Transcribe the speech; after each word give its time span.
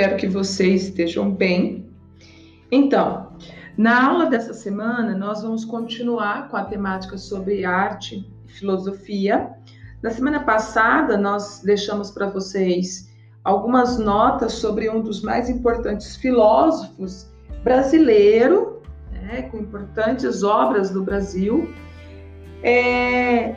Espero 0.00 0.16
que 0.16 0.28
vocês 0.28 0.84
estejam 0.84 1.30
bem. 1.30 1.86
Então, 2.72 3.34
na 3.76 4.08
aula 4.08 4.30
dessa 4.30 4.54
semana, 4.54 5.14
nós 5.14 5.42
vamos 5.42 5.62
continuar 5.62 6.48
com 6.48 6.56
a 6.56 6.64
temática 6.64 7.18
sobre 7.18 7.66
arte 7.66 8.26
e 8.48 8.50
filosofia. 8.50 9.50
Na 10.02 10.08
semana 10.08 10.40
passada, 10.40 11.18
nós 11.18 11.60
deixamos 11.62 12.10
para 12.10 12.30
vocês 12.30 13.10
algumas 13.44 13.98
notas 13.98 14.54
sobre 14.54 14.88
um 14.88 15.02
dos 15.02 15.20
mais 15.20 15.50
importantes 15.50 16.16
filósofos 16.16 17.30
brasileiro, 17.62 18.80
né, 19.12 19.50
com 19.50 19.58
importantes 19.58 20.42
obras 20.42 20.88
do 20.88 21.02
Brasil, 21.02 21.70
é, 22.62 23.54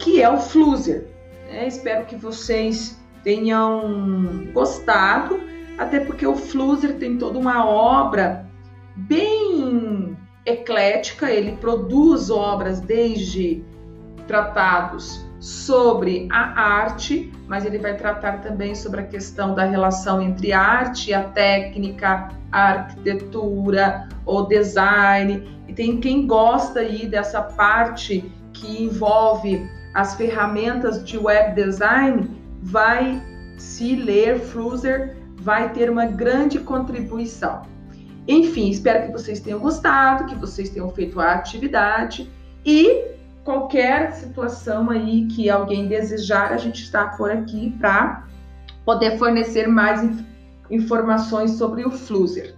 que 0.00 0.20
é 0.20 0.28
o 0.28 0.38
Flusser. 0.38 1.06
É, 1.48 1.68
espero 1.68 2.04
que 2.04 2.16
vocês 2.16 2.98
tenham 3.22 4.48
gostado, 4.52 5.53
até 5.78 6.00
porque 6.00 6.26
o 6.26 6.36
Flusser 6.36 6.98
tem 6.98 7.18
toda 7.18 7.38
uma 7.38 7.66
obra 7.66 8.46
bem 8.96 10.16
eclética, 10.46 11.30
ele 11.30 11.52
produz 11.56 12.30
obras 12.30 12.80
desde 12.80 13.64
tratados 14.26 15.24
sobre 15.40 16.26
a 16.30 16.60
arte, 16.60 17.30
mas 17.46 17.66
ele 17.66 17.78
vai 17.78 17.96
tratar 17.96 18.40
também 18.40 18.74
sobre 18.74 19.00
a 19.00 19.04
questão 19.04 19.54
da 19.54 19.64
relação 19.64 20.22
entre 20.22 20.52
arte 20.52 21.10
e 21.10 21.14
a 21.14 21.24
técnica, 21.24 22.30
a 22.50 22.68
arquitetura, 22.70 24.08
o 24.24 24.42
design. 24.42 25.60
E 25.68 25.72
tem 25.74 26.00
quem 26.00 26.26
gosta 26.26 26.80
aí 26.80 27.06
dessa 27.06 27.42
parte 27.42 28.32
que 28.54 28.84
envolve 28.84 29.68
as 29.92 30.14
ferramentas 30.14 31.04
de 31.04 31.18
web 31.18 31.54
design, 31.54 32.30
vai 32.62 33.22
se 33.58 33.94
ler 33.94 34.40
Flusser, 34.40 35.16
vai 35.44 35.70
ter 35.74 35.90
uma 35.90 36.06
grande 36.06 36.58
contribuição. 36.58 37.62
Enfim, 38.26 38.70
espero 38.70 39.06
que 39.06 39.12
vocês 39.12 39.40
tenham 39.40 39.60
gostado, 39.60 40.24
que 40.24 40.34
vocês 40.34 40.70
tenham 40.70 40.88
feito 40.88 41.20
a 41.20 41.34
atividade 41.34 42.32
e 42.64 43.04
qualquer 43.44 44.14
situação 44.14 44.88
aí 44.88 45.26
que 45.26 45.50
alguém 45.50 45.86
desejar, 45.86 46.50
a 46.50 46.56
gente 46.56 46.82
está 46.82 47.08
por 47.08 47.30
aqui 47.30 47.76
para 47.78 48.26
poder 48.86 49.18
fornecer 49.18 49.68
mais 49.68 50.00
informações 50.70 51.52
sobre 51.52 51.84
o 51.84 51.90
Flusser. 51.90 52.54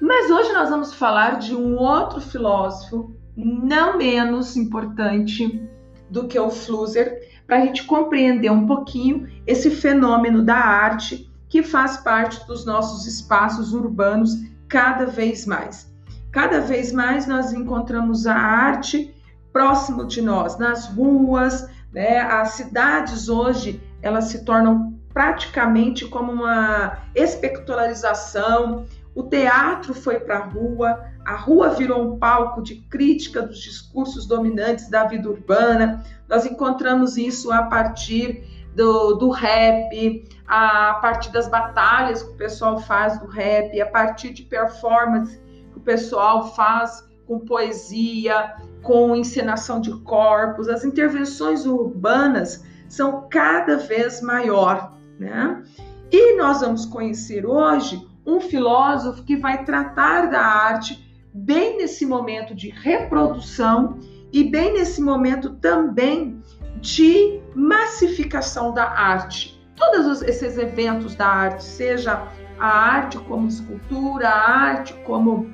Mas 0.00 0.30
hoje 0.30 0.52
nós 0.52 0.70
vamos 0.70 0.94
falar 0.94 1.40
de 1.40 1.54
um 1.54 1.76
outro 1.76 2.20
filósofo 2.20 3.12
não 3.36 3.98
menos 3.98 4.56
importante 4.56 5.68
do 6.08 6.28
que 6.28 6.38
o 6.38 6.48
Flusser, 6.48 7.28
para 7.44 7.56
a 7.56 7.66
gente 7.66 7.84
compreender 7.84 8.50
um 8.50 8.66
pouquinho 8.66 9.28
esse 9.44 9.70
fenômeno 9.70 10.44
da 10.44 10.56
arte 10.56 11.29
que 11.50 11.62
faz 11.64 11.98
parte 11.98 12.46
dos 12.46 12.64
nossos 12.64 13.06
espaços 13.06 13.74
urbanos 13.74 14.34
cada 14.68 15.04
vez 15.04 15.44
mais. 15.44 15.92
Cada 16.30 16.60
vez 16.60 16.92
mais 16.92 17.26
nós 17.26 17.52
encontramos 17.52 18.24
a 18.26 18.34
arte 18.34 19.12
próximo 19.52 20.06
de 20.06 20.22
nós, 20.22 20.56
nas 20.58 20.86
ruas, 20.86 21.68
né? 21.92 22.20
As 22.20 22.52
cidades 22.52 23.28
hoje 23.28 23.82
elas 24.00 24.26
se 24.26 24.44
tornam 24.44 24.96
praticamente 25.12 26.06
como 26.06 26.30
uma 26.30 26.98
espectralização. 27.16 28.86
O 29.12 29.24
teatro 29.24 29.92
foi 29.92 30.20
para 30.20 30.38
a 30.38 30.44
rua, 30.44 31.04
a 31.26 31.34
rua 31.34 31.70
virou 31.70 32.00
um 32.00 32.16
palco 32.16 32.62
de 32.62 32.76
crítica 32.76 33.42
dos 33.42 33.58
discursos 33.58 34.24
dominantes 34.24 34.88
da 34.88 35.04
vida 35.04 35.28
urbana. 35.28 36.04
Nós 36.28 36.46
encontramos 36.46 37.16
isso 37.16 37.50
a 37.50 37.64
partir 37.64 38.44
do, 38.74 39.14
do 39.14 39.30
rap, 39.30 40.24
a 40.50 40.94
partir 40.94 41.30
das 41.30 41.46
batalhas 41.46 42.24
que 42.24 42.30
o 42.30 42.36
pessoal 42.36 42.80
faz 42.80 43.16
do 43.20 43.26
rap, 43.28 43.80
a 43.80 43.86
partir 43.86 44.32
de 44.32 44.42
performance 44.42 45.40
que 45.70 45.78
o 45.78 45.80
pessoal 45.80 46.52
faz 46.56 47.08
com 47.24 47.38
poesia, 47.38 48.56
com 48.82 49.14
encenação 49.14 49.80
de 49.80 49.92
corpos, 50.00 50.68
as 50.68 50.84
intervenções 50.84 51.64
urbanas 51.66 52.64
são 52.88 53.28
cada 53.30 53.76
vez 53.76 54.20
maior, 54.20 54.98
né? 55.20 55.62
E 56.10 56.36
nós 56.36 56.62
vamos 56.62 56.84
conhecer 56.84 57.46
hoje 57.46 58.04
um 58.26 58.40
filósofo 58.40 59.22
que 59.22 59.36
vai 59.36 59.64
tratar 59.64 60.26
da 60.32 60.40
arte 60.40 61.16
bem 61.32 61.76
nesse 61.76 62.04
momento 62.04 62.56
de 62.56 62.70
reprodução 62.70 63.98
e 64.32 64.42
bem 64.42 64.72
nesse 64.72 65.00
momento 65.00 65.50
também 65.60 66.42
de 66.80 67.40
massificação 67.54 68.74
da 68.74 68.90
arte. 68.90 69.59
Todos 69.80 70.22
esses 70.22 70.58
eventos 70.58 71.16
da 71.16 71.26
arte, 71.26 71.64
seja 71.64 72.28
a 72.58 72.68
arte 72.68 73.18
como 73.18 73.48
escultura, 73.48 74.28
a 74.28 74.50
arte 74.50 74.92
como 75.04 75.50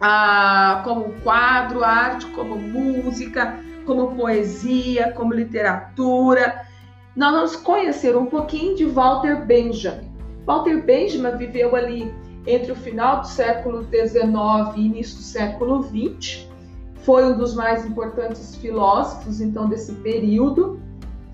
a, 0.00 0.82
como 0.84 1.12
quadro, 1.22 1.84
a 1.84 1.88
arte 1.88 2.26
como 2.32 2.56
música, 2.56 3.56
como 3.86 4.16
poesia, 4.16 5.12
como 5.12 5.32
literatura. 5.32 6.66
Nós 7.14 7.32
vamos 7.32 7.56
conhecer 7.56 8.16
um 8.16 8.26
pouquinho 8.26 8.74
de 8.74 8.84
Walter 8.84 9.46
Benjamin. 9.46 10.12
Walter 10.44 10.84
Benjamin 10.84 11.36
viveu 11.38 11.76
ali 11.76 12.12
entre 12.46 12.72
o 12.72 12.76
final 12.76 13.20
do 13.20 13.28
século 13.28 13.84
XIX 13.84 14.76
e 14.76 14.86
início 14.86 15.16
do 15.16 15.22
século 15.22 15.82
XX. 15.84 16.48
Foi 16.96 17.24
um 17.24 17.38
dos 17.38 17.54
mais 17.54 17.86
importantes 17.86 18.56
filósofos, 18.56 19.40
então, 19.40 19.68
desse 19.68 19.92
período. 19.92 20.80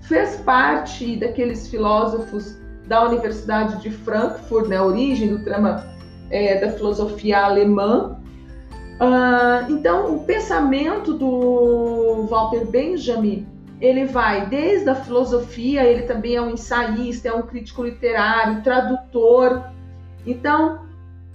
Fez 0.01 0.35
parte 0.37 1.15
daqueles 1.17 1.67
filósofos 1.67 2.57
da 2.87 3.07
Universidade 3.07 3.81
de 3.81 3.89
Frankfurt, 3.89 4.67
né, 4.67 4.81
origem 4.81 5.29
do 5.29 5.43
trama 5.43 5.85
é, 6.29 6.59
da 6.59 6.71
filosofia 6.71 7.45
alemã. 7.45 8.19
Uh, 8.99 9.71
então, 9.71 10.15
o 10.15 10.25
pensamento 10.25 11.13
do 11.13 12.27
Walter 12.29 12.65
Benjamin, 12.65 13.47
ele 13.79 14.05
vai 14.05 14.45
desde 14.45 14.89
a 14.89 14.95
filosofia, 14.95 15.83
ele 15.83 16.03
também 16.03 16.35
é 16.35 16.41
um 16.41 16.51
ensaísta, 16.51 17.29
é 17.29 17.33
um 17.33 17.41
crítico 17.41 17.83
literário, 17.83 18.61
tradutor. 18.61 19.63
Então, 20.25 20.85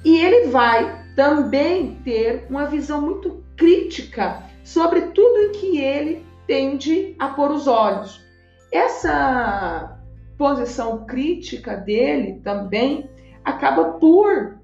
e 0.05 0.17
ele 0.17 0.49
vai 0.49 1.05
também 1.17 1.97
ter 2.05 2.47
uma 2.49 2.67
visão 2.67 3.01
muito 3.01 3.43
crítica 3.57 4.43
sobre 4.63 5.01
tudo 5.01 5.39
em 5.39 5.53
que 5.53 5.79
ele 5.79 6.25
tende 6.47 7.17
a 7.19 7.29
pôr 7.29 7.51
os 7.51 7.67
olhos. 7.67 8.26
Essa 8.77 9.99
posição 10.37 11.07
crítica 11.07 11.79
dele 11.79 12.43
também 12.45 13.09
acaba 13.43 13.93
por 13.93 14.59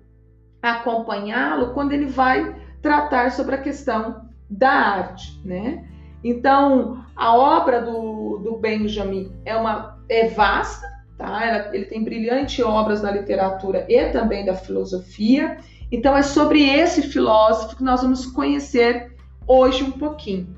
acompanhá-lo 0.60 1.72
quando 1.72 1.92
ele 1.92 2.04
vai 2.04 2.54
tratar 2.82 3.32
sobre 3.32 3.54
a 3.54 3.62
questão 3.62 4.28
da 4.50 4.70
arte, 4.70 5.40
né? 5.42 5.88
Então, 6.22 7.02
a 7.16 7.34
obra 7.34 7.80
do, 7.80 8.36
do 8.44 8.58
Benjamin 8.58 9.34
é 9.46 9.56
uma 9.56 9.98
é 10.10 10.28
vasta, 10.28 10.86
tá? 11.16 11.46
Ela, 11.46 11.74
ele 11.74 11.86
tem 11.86 12.04
brilhantes 12.04 12.62
obras 12.62 13.00
da 13.00 13.10
literatura 13.10 13.86
e 13.88 14.10
também 14.10 14.44
da 14.44 14.54
filosofia. 14.54 15.56
Então, 15.90 16.14
é 16.14 16.22
sobre 16.22 16.62
esse 16.68 17.00
filósofo 17.00 17.76
que 17.76 17.82
nós 17.82 18.02
vamos 18.02 18.26
conhecer 18.26 19.16
hoje 19.48 19.82
um 19.82 19.92
pouquinho. 19.92 20.54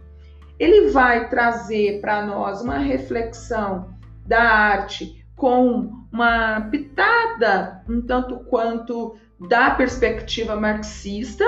Ele 0.58 0.90
vai 0.90 1.28
trazer 1.28 2.00
para 2.00 2.24
nós 2.24 2.62
uma 2.62 2.78
reflexão 2.78 3.94
da 4.26 4.42
arte 4.42 5.24
com 5.36 5.90
uma 6.12 6.60
pitada 6.70 7.82
um 7.88 8.00
tanto 8.00 8.36
quanto 8.44 9.16
da 9.48 9.70
perspectiva 9.70 10.56
marxista, 10.56 11.44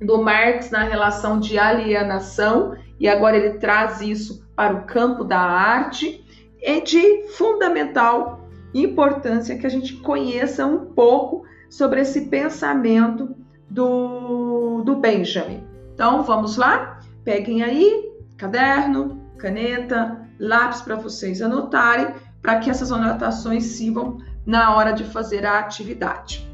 do 0.00 0.22
Marx 0.22 0.70
na 0.70 0.84
relação 0.84 1.38
de 1.38 1.58
alienação, 1.58 2.76
e 2.98 3.08
agora 3.08 3.36
ele 3.36 3.58
traz 3.58 4.00
isso 4.00 4.46
para 4.56 4.74
o 4.74 4.82
campo 4.84 5.22
da 5.22 5.38
arte, 5.38 6.24
é 6.62 6.80
de 6.80 7.28
fundamental 7.36 8.48
importância 8.74 9.56
que 9.56 9.66
a 9.66 9.70
gente 9.70 9.94
conheça 9.94 10.66
um 10.66 10.86
pouco 10.86 11.44
sobre 11.70 12.00
esse 12.00 12.22
pensamento 12.22 13.36
do, 13.70 14.82
do 14.82 14.96
Benjamin. 14.96 15.62
Então 15.94 16.22
vamos 16.22 16.56
lá? 16.56 16.97
Peguem 17.24 17.62
aí 17.62 18.08
caderno, 18.36 19.20
caneta, 19.36 20.26
lápis 20.38 20.80
para 20.80 20.94
vocês 20.94 21.42
anotarem, 21.42 22.14
para 22.40 22.60
que 22.60 22.70
essas 22.70 22.92
anotações 22.92 23.64
sirvam 23.64 24.18
na 24.46 24.74
hora 24.74 24.92
de 24.92 25.04
fazer 25.04 25.44
a 25.44 25.58
atividade. 25.58 26.47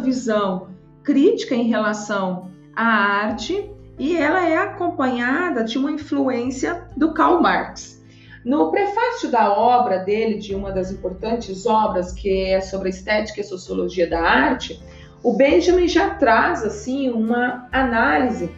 Visão 0.00 0.68
crítica 1.02 1.54
em 1.54 1.68
relação 1.68 2.50
à 2.74 2.84
arte 2.84 3.70
e 3.98 4.16
ela 4.16 4.48
é 4.48 4.56
acompanhada 4.56 5.62
de 5.62 5.76
uma 5.76 5.92
influência 5.92 6.84
do 6.96 7.12
Karl 7.12 7.40
Marx. 7.40 8.02
No 8.44 8.70
prefácio 8.70 9.30
da 9.30 9.52
obra 9.52 9.98
dele, 9.98 10.38
de 10.38 10.54
uma 10.54 10.72
das 10.72 10.90
importantes 10.90 11.66
obras 11.66 12.10
que 12.12 12.46
é 12.46 12.60
sobre 12.60 12.88
a 12.88 12.90
estética 12.90 13.40
e 13.40 13.44
sociologia 13.44 14.08
da 14.08 14.20
arte, 14.22 14.82
o 15.22 15.34
Benjamin 15.34 15.86
já 15.86 16.14
traz 16.14 16.64
assim 16.64 17.10
uma 17.10 17.68
análise 17.70 18.50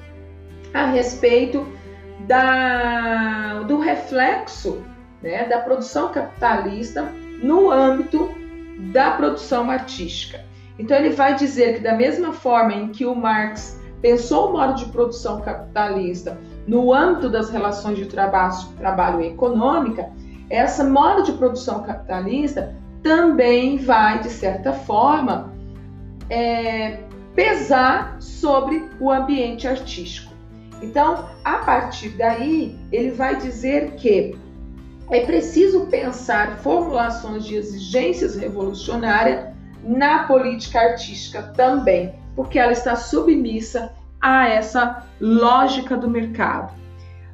a 0.72 0.86
respeito 0.86 1.66
da, 2.28 3.64
do 3.64 3.80
reflexo 3.80 4.80
né, 5.20 5.48
da 5.48 5.58
produção 5.58 6.12
capitalista 6.12 7.02
no 7.42 7.70
âmbito 7.70 8.30
da 8.92 9.10
produção 9.12 9.70
artística. 9.70 10.44
Então 10.78 10.96
ele 10.96 11.10
vai 11.10 11.34
dizer 11.34 11.76
que 11.76 11.80
da 11.80 11.94
mesma 11.94 12.32
forma 12.32 12.72
em 12.72 12.88
que 12.88 13.04
o 13.04 13.14
Marx 13.14 13.80
pensou 14.00 14.48
o 14.48 14.52
modo 14.52 14.74
de 14.74 14.86
produção 14.86 15.40
capitalista 15.40 16.38
no 16.66 16.92
âmbito 16.92 17.28
das 17.28 17.50
relações 17.50 17.96
de 17.98 18.06
trabalho, 18.06 18.54
trabalho 18.76 19.20
e 19.20 19.28
econômica, 19.28 20.10
essa 20.50 20.84
modo 20.84 21.22
de 21.22 21.32
produção 21.32 21.82
capitalista 21.82 22.74
também 23.02 23.78
vai, 23.78 24.20
de 24.20 24.30
certa 24.30 24.72
forma, 24.72 25.52
é, 26.30 27.00
pesar 27.34 28.16
sobre 28.20 28.88
o 29.00 29.10
ambiente 29.10 29.66
artístico. 29.66 30.32
Então, 30.80 31.28
a 31.44 31.58
partir 31.58 32.10
daí, 32.10 32.76
ele 32.90 33.10
vai 33.10 33.36
dizer 33.36 33.92
que 33.92 34.36
é 35.10 35.20
preciso 35.20 35.86
pensar 35.86 36.58
formulações 36.58 37.44
de 37.44 37.54
exigências 37.54 38.36
revolucionárias 38.36 39.51
na 39.82 40.24
política 40.24 40.80
artística 40.80 41.42
também, 41.42 42.14
porque 42.36 42.58
ela 42.58 42.72
está 42.72 42.96
submissa 42.96 43.92
a 44.20 44.48
essa 44.48 45.04
lógica 45.20 45.96
do 45.96 46.08
mercado. 46.08 46.72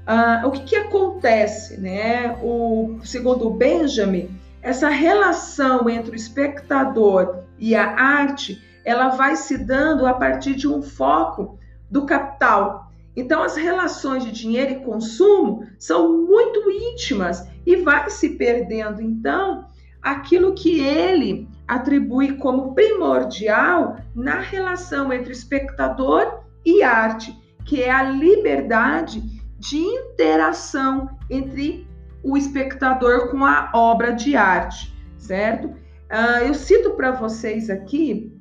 Uh, 0.09 0.49
o 0.49 0.51
que, 0.51 0.61
que, 0.61 0.77
acontece, 0.77 1.79
né? 1.79 2.39
O, 2.43 2.99
segundo 3.05 3.51
Benjamin, 3.51 4.31
essa 4.63 4.89
relação 4.89 5.89
entre 5.89 6.13
o 6.13 6.17
espectador 6.17 7.41
e 7.59 7.75
a 7.75 7.91
arte, 7.91 8.63
ela 8.85 9.09
vai 9.09 9.37
se 9.37 9.59
dando 9.59 10.07
a 10.07 10.15
partir 10.15 10.55
de 10.55 10.67
um 10.67 10.81
foco 10.81 11.59
do 11.91 12.07
capital. 12.07 12.91
Então, 13.15 13.43
as 13.43 13.57
relações 13.57 14.25
de 14.25 14.33
dinheiro 14.33 14.73
e 14.73 14.85
consumo 14.85 15.67
são 15.79 16.25
muito 16.25 16.71
íntimas 16.71 17.47
e 17.67 17.77
vai 17.77 18.09
se 18.09 18.31
perdendo, 18.31 19.03
então, 19.03 19.67
aquilo 20.01 20.55
que 20.55 20.81
ele 20.81 21.49
atribui 21.69 22.39
como 22.39 22.75
primordial 22.75 23.99
na 24.15 24.41
relação 24.41 25.13
entre 25.13 25.33
espectador 25.33 26.41
e 26.65 26.83
arte, 26.83 27.39
que 27.65 27.83
é 27.83 27.91
a 27.91 28.03
liberdade 28.03 29.21
de 29.59 29.77
interação 29.77 31.11
entre 31.29 31.87
o 32.23 32.37
espectador 32.37 33.31
com 33.31 33.45
a 33.45 33.71
obra 33.75 34.13
de 34.13 34.35
arte, 34.35 34.97
certo? 35.19 35.69
Uh, 35.69 36.47
eu 36.47 36.55
cito 36.55 36.93
para 36.93 37.13
vocês 37.13 37.69
aqui 37.69 38.35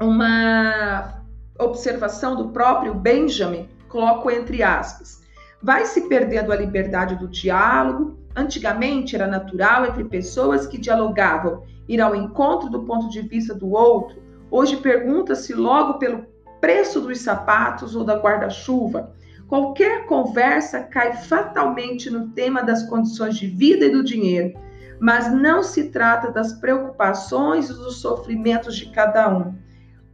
uma 0.00 1.22
observação 1.58 2.36
do 2.36 2.50
próprio 2.50 2.94
Benjamin, 2.94 3.68
coloco 3.88 4.30
entre 4.30 4.62
aspas. 4.62 5.22
Vai 5.62 5.86
se 5.86 6.08
perdendo 6.08 6.52
a 6.52 6.56
liberdade 6.56 7.16
do 7.16 7.28
diálogo. 7.28 8.18
Antigamente 8.36 9.14
era 9.14 9.26
natural 9.26 9.86
entre 9.86 10.04
pessoas 10.04 10.66
que 10.66 10.78
dialogavam 10.78 11.62
ir 11.88 12.00
ao 12.00 12.16
encontro 12.16 12.68
do 12.68 12.82
ponto 12.82 13.08
de 13.08 13.20
vista 13.22 13.54
do 13.54 13.70
outro. 13.70 14.22
Hoje 14.50 14.76
pergunta-se 14.78 15.54
logo 15.54 15.98
pelo 15.98 16.26
preço 16.60 17.00
dos 17.00 17.20
sapatos 17.20 17.94
ou 17.94 18.04
da 18.04 18.18
guarda-chuva. 18.18 19.12
Qualquer 19.46 20.06
conversa 20.06 20.82
cai 20.82 21.12
fatalmente 21.12 22.10
no 22.10 22.30
tema 22.30 22.62
das 22.62 22.82
condições 22.84 23.36
de 23.36 23.46
vida 23.46 23.84
e 23.84 23.92
do 23.92 24.02
dinheiro, 24.02 24.58
mas 24.98 25.32
não 25.32 25.62
se 25.62 25.90
trata 25.90 26.32
das 26.32 26.54
preocupações 26.54 27.68
e 27.68 27.74
dos 27.74 28.00
sofrimentos 28.00 28.74
de 28.76 28.86
cada 28.86 29.28
um, 29.28 29.54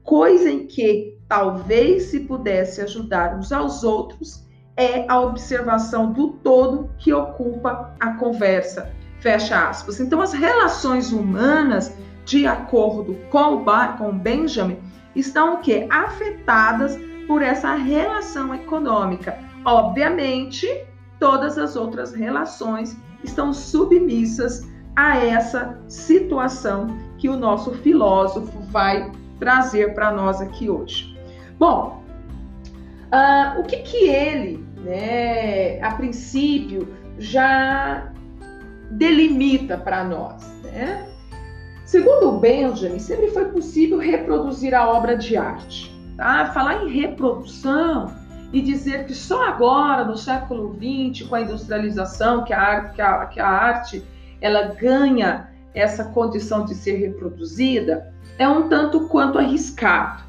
coisa 0.03 0.51
em 0.51 0.67
que 0.67 1.17
talvez 1.29 2.05
se 2.05 2.21
pudesse 2.21 2.81
ajudar 2.83 3.39
uns 3.39 3.53
aos 3.53 3.85
outros 3.85 4.45
é 4.81 5.05
a 5.07 5.21
observação 5.21 6.11
do 6.11 6.29
todo 6.29 6.91
que 6.99 7.13
ocupa 7.13 7.95
a 8.01 8.15
conversa. 8.15 8.91
Fecha 9.21 9.69
aspas. 9.69 10.01
Então, 10.01 10.23
as 10.23 10.33
relações 10.33 11.13
humanas, 11.13 11.95
de 12.25 12.47
acordo 12.47 13.15
com, 13.31 13.63
com 13.99 14.19
Benjamin, 14.19 14.79
estão 15.15 15.57
o 15.57 15.59
quê? 15.59 15.87
Afetadas 15.91 16.99
por 17.27 17.43
essa 17.43 17.75
relação 17.75 18.55
econômica. 18.55 19.39
Obviamente, 19.67 20.67
todas 21.19 21.59
as 21.59 21.77
outras 21.77 22.15
relações 22.15 22.97
estão 23.23 23.53
submissas 23.53 24.67
a 24.97 25.19
essa 25.19 25.79
situação 25.89 26.87
que 27.19 27.29
o 27.29 27.37
nosso 27.37 27.73
filósofo 27.73 28.59
vai 28.71 29.13
trazer 29.39 29.93
para 29.95 30.11
nós 30.11 30.41
aqui 30.41 30.71
hoje. 30.71 31.15
Bom, 31.59 32.03
uh, 33.13 33.61
o 33.61 33.65
que 33.65 33.77
que 33.79 34.09
ele, 34.09 34.65
né, 34.85 35.81
a 35.83 35.95
princípio, 35.95 36.89
já 37.19 38.13
delimita 38.91 39.77
para 39.77 40.05
nós, 40.05 40.43
né? 40.65 41.07
Segundo 41.85 42.39
Benjamin, 42.39 43.01
sempre 43.01 43.29
foi 43.31 43.47
possível 43.47 43.99
reproduzir 43.99 44.75
a 44.75 44.89
obra 44.89 45.17
de 45.17 45.37
arte. 45.37 45.93
Tá? 46.17 46.47
Falar 46.53 46.85
em 46.85 46.89
reprodução 46.89 48.15
e 48.53 48.61
dizer 48.61 49.07
que 49.07 49.15
só 49.15 49.49
agora, 49.49 50.05
no 50.05 50.17
século 50.17 50.77
XX, 50.77 51.27
com 51.27 51.35
a 51.35 51.41
industrialização, 51.41 52.45
que 52.45 52.53
a 52.53 52.61
arte, 52.61 52.95
que 52.95 53.03
a, 53.03 53.27
que 53.27 53.41
a 53.41 53.49
arte 53.49 54.05
ela 54.41 54.69
ganha 54.75 55.51
essa 55.75 56.05
condição 56.05 56.65
de 56.65 56.75
ser 56.75 56.97
reproduzida, 56.97 58.13
é 58.39 58.49
um 58.49 58.69
tanto 58.69 59.09
quanto 59.09 59.39
arriscado. 59.39 60.23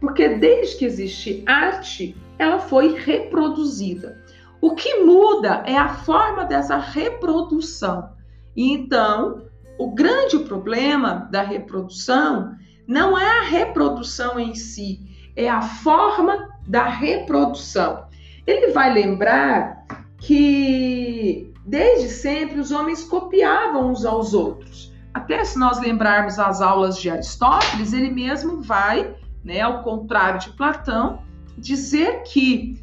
Porque 0.00 0.28
desde 0.28 0.76
que 0.76 0.84
existe 0.84 1.42
arte, 1.46 2.16
ela 2.38 2.58
foi 2.58 2.94
reproduzida. 2.94 4.22
O 4.60 4.74
que 4.74 5.02
muda 5.04 5.62
é 5.66 5.76
a 5.76 5.88
forma 5.88 6.44
dessa 6.44 6.76
reprodução. 6.76 8.10
Então, 8.56 9.42
o 9.78 9.92
grande 9.92 10.38
problema 10.40 11.28
da 11.30 11.42
reprodução 11.42 12.56
não 12.86 13.18
é 13.18 13.38
a 13.38 13.42
reprodução 13.42 14.38
em 14.38 14.54
si, 14.54 15.00
é 15.36 15.48
a 15.48 15.62
forma 15.62 16.48
da 16.66 16.84
reprodução. 16.84 18.06
Ele 18.46 18.72
vai 18.72 18.92
lembrar 18.92 19.84
que 20.18 21.52
desde 21.64 22.08
sempre 22.08 22.58
os 22.58 22.72
homens 22.72 23.04
copiavam 23.04 23.90
uns 23.90 24.04
aos 24.04 24.34
outros. 24.34 24.92
Até 25.14 25.44
se 25.44 25.58
nós 25.58 25.78
lembrarmos 25.78 26.38
as 26.38 26.60
aulas 26.60 26.98
de 26.98 27.10
Aristóteles, 27.10 27.92
ele 27.92 28.10
mesmo 28.10 28.60
vai, 28.60 29.14
né, 29.44 29.60
ao 29.60 29.82
contrário 29.82 30.40
de 30.40 30.50
Platão, 30.50 31.22
dizer 31.58 32.22
que 32.22 32.80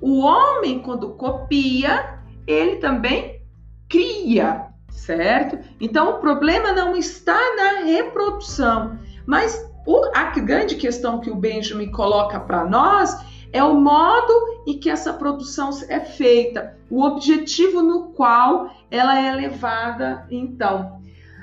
o 0.00 0.20
homem, 0.20 0.80
quando 0.80 1.10
copia, 1.14 2.18
ele 2.46 2.76
também 2.76 3.40
cria 3.88 4.72
certo? 4.92 5.58
Então 5.80 6.10
o 6.10 6.20
problema 6.20 6.72
não 6.72 6.94
está 6.94 7.38
na 7.56 7.84
reprodução, 7.84 8.98
mas 9.26 9.68
o, 9.86 10.10
a 10.14 10.24
grande 10.24 10.76
questão 10.76 11.20
que 11.20 11.30
o 11.30 11.34
Benjamin 11.34 11.90
coloca 11.90 12.38
para 12.38 12.64
nós 12.64 13.16
é 13.52 13.62
o 13.62 13.74
modo 13.74 14.32
em 14.66 14.78
que 14.78 14.88
essa 14.88 15.12
produção 15.12 15.70
é 15.88 16.00
feita, 16.00 16.76
o 16.88 17.02
objetivo 17.02 17.82
no 17.82 18.10
qual 18.12 18.70
ela 18.90 19.18
é 19.18 19.34
levada, 19.34 20.26
então. 20.30 21.00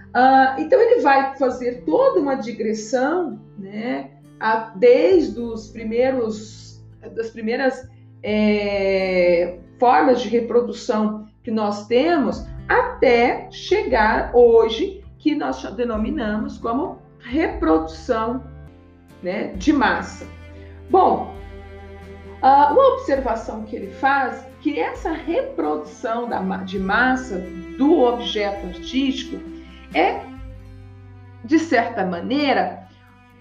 Uh, 0.09 0.59
então 0.59 0.79
ele 0.81 1.01
vai 1.01 1.37
fazer 1.37 1.83
toda 1.85 2.19
uma 2.19 2.35
digressão, 2.35 3.39
né, 3.57 4.11
a, 4.39 4.71
desde 4.75 5.39
os 5.39 5.67
primeiros, 5.67 6.58
das 7.15 7.29
primeiras 7.29 7.89
é, 8.23 9.59
formas 9.79 10.21
de 10.21 10.29
reprodução 10.29 11.27
que 11.43 11.51
nós 11.51 11.87
temos, 11.87 12.45
até 12.67 13.49
chegar 13.51 14.31
hoje, 14.33 15.03
que 15.17 15.35
nós 15.35 15.61
denominamos 15.75 16.57
como 16.57 16.99
reprodução 17.19 18.43
né, 19.23 19.53
de 19.55 19.73
massa. 19.73 20.25
Bom, 20.89 21.33
uma 22.41 22.93
observação 22.93 23.63
que 23.63 23.75
ele 23.75 23.91
faz 23.91 24.45
que 24.61 24.79
essa 24.79 25.11
reprodução 25.11 26.27
da, 26.27 26.41
de 26.57 26.79
massa 26.79 27.37
do 27.77 28.01
objeto 28.01 28.67
artístico 28.67 29.37
é, 29.93 30.21
de 31.43 31.59
certa 31.59 32.05
maneira, 32.05 32.87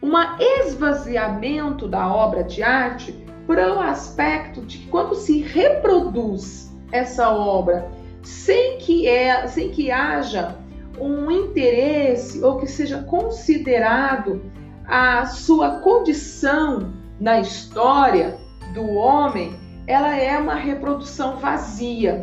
um 0.02 0.12
esvaziamento 0.40 1.88
da 1.88 2.12
obra 2.12 2.44
de 2.44 2.62
arte 2.62 3.12
por 3.48 3.58
um 3.58 3.80
aspecto 3.80 4.60
de 4.60 4.76
que 4.76 4.88
quando 4.88 5.14
se 5.14 5.40
reproduz 5.40 6.70
essa 6.92 7.30
obra 7.30 7.90
sem 8.22 8.76
que, 8.76 9.08
é, 9.08 9.46
sem 9.46 9.70
que 9.70 9.90
haja 9.90 10.54
um 11.00 11.30
interesse 11.30 12.44
ou 12.44 12.58
que 12.58 12.66
seja 12.66 13.02
considerado 13.04 14.42
a 14.86 15.24
sua 15.24 15.78
condição 15.80 16.92
na 17.18 17.40
história 17.40 18.38
do 18.74 18.86
homem, 18.86 19.56
ela 19.86 20.14
é 20.14 20.38
uma 20.38 20.54
reprodução 20.54 21.38
vazia. 21.38 22.20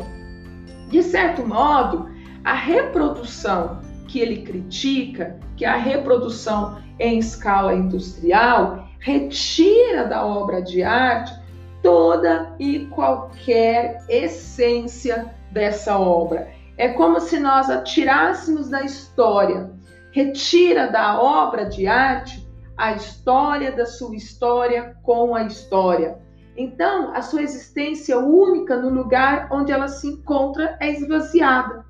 De 0.90 1.02
certo 1.02 1.44
modo, 1.44 2.08
a 2.44 2.54
reprodução 2.54 3.80
que 4.06 4.20
ele 4.20 4.42
critica, 4.42 5.40
que 5.56 5.64
é 5.64 5.68
a 5.68 5.76
reprodução 5.76 6.80
em 7.00 7.18
escala 7.18 7.74
industrial, 7.74 8.85
retira 9.06 10.04
da 10.04 10.26
obra 10.26 10.60
de 10.60 10.82
arte 10.82 11.32
toda 11.80 12.56
e 12.58 12.86
qualquer 12.86 14.04
essência 14.08 15.32
dessa 15.52 15.96
obra. 15.96 16.48
É 16.76 16.88
como 16.88 17.20
se 17.20 17.38
nós 17.38 17.70
a 17.70 17.82
tirássemos 17.82 18.68
da 18.68 18.82
história, 18.82 19.70
retira 20.10 20.88
da 20.88 21.22
obra 21.22 21.66
de 21.66 21.86
arte 21.86 22.44
a 22.76 22.94
história 22.94 23.70
da 23.70 23.86
sua 23.86 24.16
história 24.16 24.96
com 25.04 25.36
a 25.36 25.44
história. 25.44 26.18
Então, 26.56 27.14
a 27.14 27.22
sua 27.22 27.42
existência 27.42 28.18
única 28.18 28.76
no 28.76 28.90
lugar 28.90 29.46
onde 29.52 29.70
ela 29.70 29.86
se 29.86 30.08
encontra 30.08 30.76
é 30.80 30.90
esvaziada. 30.90 31.86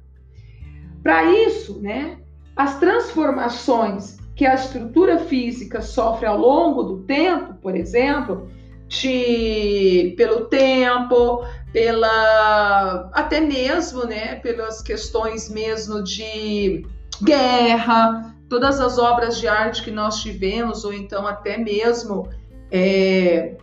Para 1.02 1.24
isso, 1.24 1.80
né, 1.80 2.18
as 2.54 2.78
transformações 2.78 4.18
que 4.36 4.44
a 4.44 4.54
estrutura 4.54 5.18
física 5.18 5.80
sofre 5.80 6.26
ao 6.26 6.36
longo 6.36 6.82
do 6.82 6.98
tempo, 7.04 7.54
por 7.54 7.74
exemplo, 7.74 8.50
de, 8.86 10.14
pelo 10.16 10.44
tempo, 10.44 11.42
pela 11.72 13.10
até 13.14 13.40
mesmo, 13.40 14.04
né, 14.04 14.36
pelas 14.36 14.82
questões 14.82 15.48
mesmo 15.48 16.04
de 16.04 16.86
guerra, 17.22 18.36
todas 18.46 18.78
as 18.78 18.98
obras 18.98 19.38
de 19.38 19.48
arte 19.48 19.82
que 19.82 19.90
nós 19.90 20.20
tivemos, 20.20 20.84
ou 20.84 20.92
então 20.92 21.26
até 21.26 21.56
mesmo 21.56 22.28
é, 22.70 23.56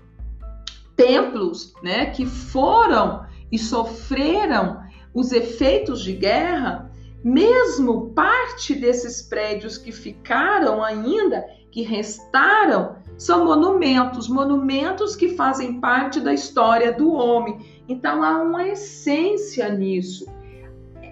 templos, 0.95 1.71
né, 1.83 2.07
que 2.07 2.25
foram 2.25 3.25
e 3.51 3.59
sofreram 3.59 4.81
os 5.13 5.31
efeitos 5.31 6.01
de 6.01 6.13
guerra, 6.13 6.91
mesmo 7.23 8.09
parte 8.09 8.75
desses 8.75 9.21
prédios 9.21 9.77
que 9.77 9.91
ficaram 9.91 10.83
ainda, 10.83 11.45
que 11.71 11.81
restaram, 11.81 12.97
são 13.17 13.45
monumentos, 13.45 14.27
monumentos 14.27 15.15
que 15.15 15.29
fazem 15.29 15.79
parte 15.79 16.19
da 16.19 16.33
história 16.33 16.91
do 16.91 17.13
homem. 17.13 17.65
Então 17.87 18.21
há 18.21 18.41
uma 18.41 18.67
essência 18.67 19.69
nisso. 19.69 20.25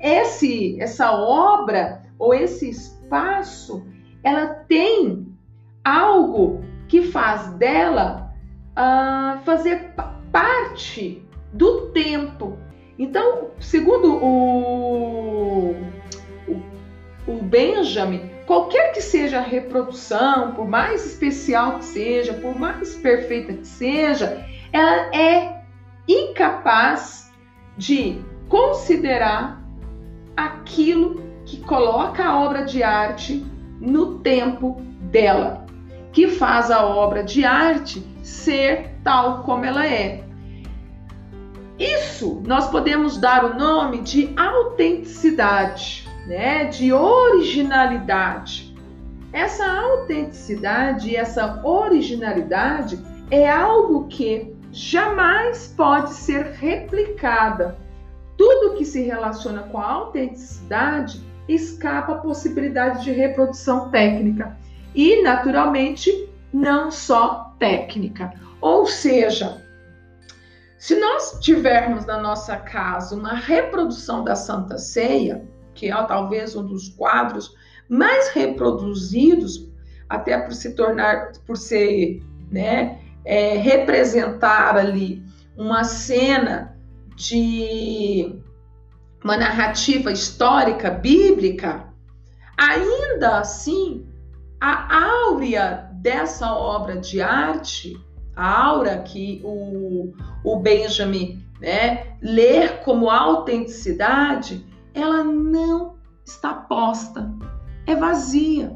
Esse, 0.02 0.80
essa 0.82 1.12
obra 1.14 2.04
ou 2.20 2.34
esse 2.34 2.70
espaço, 2.70 3.86
ela 4.24 4.48
tem 4.48 5.28
algo 5.84 6.62
que 6.88 7.04
faz 7.04 7.54
dela 7.54 8.34
uh, 8.72 9.40
fazer 9.46 9.94
parte 10.32 11.26
do 11.54 11.90
tempo. 11.92 12.58
Então, 12.98 13.52
segundo 13.60 14.24
o 14.24 15.76
o 17.38 17.42
Benjamin, 17.42 18.30
qualquer 18.46 18.92
que 18.92 19.02
seja 19.02 19.40
a 19.40 19.44
reprodução, 19.44 20.52
por 20.52 20.68
mais 20.68 21.06
especial 21.06 21.78
que 21.78 21.86
seja, 21.86 22.34
por 22.34 22.58
mais 22.60 22.96
perfeita 22.96 23.54
que 23.54 23.68
seja, 23.68 24.46
ela 24.72 25.16
é 25.16 25.64
incapaz 26.08 27.32
de 27.78 28.22
considerar 28.50 29.62
aquilo 30.36 31.22
que 31.46 31.58
coloca 31.62 32.24
a 32.24 32.40
obra 32.40 32.64
de 32.64 32.84
arte 32.84 33.46
no 33.80 34.20
tempo 34.20 34.82
dela, 35.12 35.66
que 36.12 36.28
faz 36.28 36.70
a 36.70 36.86
obra 36.86 37.24
de 37.24 37.46
arte 37.46 38.06
ser 38.22 38.96
tal 39.04 39.44
como 39.44 39.66
ela 39.66 39.86
é. 39.88 40.24
Isso 41.80 42.42
nós 42.46 42.70
podemos 42.70 43.18
dar 43.18 43.44
o 43.44 43.58
nome 43.58 44.02
de 44.02 44.32
autenticidade 44.38 46.01
né, 46.26 46.66
de 46.66 46.94
originalidade. 46.94 48.76
Essa 49.34 49.66
autenticidade, 49.66 51.16
essa 51.16 51.62
originalidade 51.66 53.00
é 53.30 53.50
algo 53.50 54.08
que 54.08 54.54
jamais 54.72 55.74
pode 55.76 56.14
ser 56.14 56.48
replicada. 56.54 57.78
Tudo 58.38 58.76
que 58.76 58.86
se 58.86 59.02
relaciona 59.02 59.64
com 59.64 59.78
a 59.78 59.92
autenticidade 59.92 61.22
escapa 61.48 62.14
a 62.14 62.18
possibilidade 62.18 63.04
de 63.04 63.12
reprodução 63.12 63.90
técnica 63.90 64.58
e, 64.94 65.22
naturalmente, 65.22 66.30
não 66.54 66.92
só 66.92 67.56
técnica. 67.58 68.34
Ou 68.60 68.86
seja, 68.86 69.62
se 70.78 71.00
nós 71.00 71.40
tivermos 71.42 72.06
na 72.06 72.18
nossa 72.20 72.58
casa 72.58 73.16
uma 73.16 73.34
reprodução 73.34 74.24
da 74.24 74.36
Santa 74.36 74.78
Ceia, 74.78 75.48
que 75.74 75.92
é 75.92 76.04
talvez 76.04 76.56
um 76.56 76.66
dos 76.66 76.90
quadros 76.90 77.56
mais 77.90 78.30
reproduzidos, 78.30 79.70
até 80.10 80.38
por 80.38 80.54
se 80.54 80.76
tornar, 80.76 81.32
por 81.46 81.58
ser, 81.58 82.22
né, 82.50 83.00
é, 83.26 83.58
representar 83.58 84.78
ali 84.78 85.24
uma 85.58 85.84
cena 85.84 86.78
de 87.16 88.40
uma 89.24 89.38
narrativa 89.38 90.12
histórica 90.12 90.90
bíblica, 90.90 91.88
ainda 92.58 93.40
assim, 93.40 94.06
a 94.60 95.06
áurea 95.06 95.90
dessa 95.94 96.54
obra 96.54 96.98
de 96.98 97.22
arte, 97.22 98.00
a 98.36 98.66
aura 98.66 98.98
que 99.00 99.42
o, 99.44 100.14
o 100.44 100.60
Benjamin 100.60 101.44
né, 101.60 102.16
como 102.84 103.10
autenticidade, 103.10 104.66
ela 104.94 105.24
não 105.24 105.96
está 106.24 106.54
posta, 106.54 107.32
é 107.86 107.96
vazia. 107.96 108.76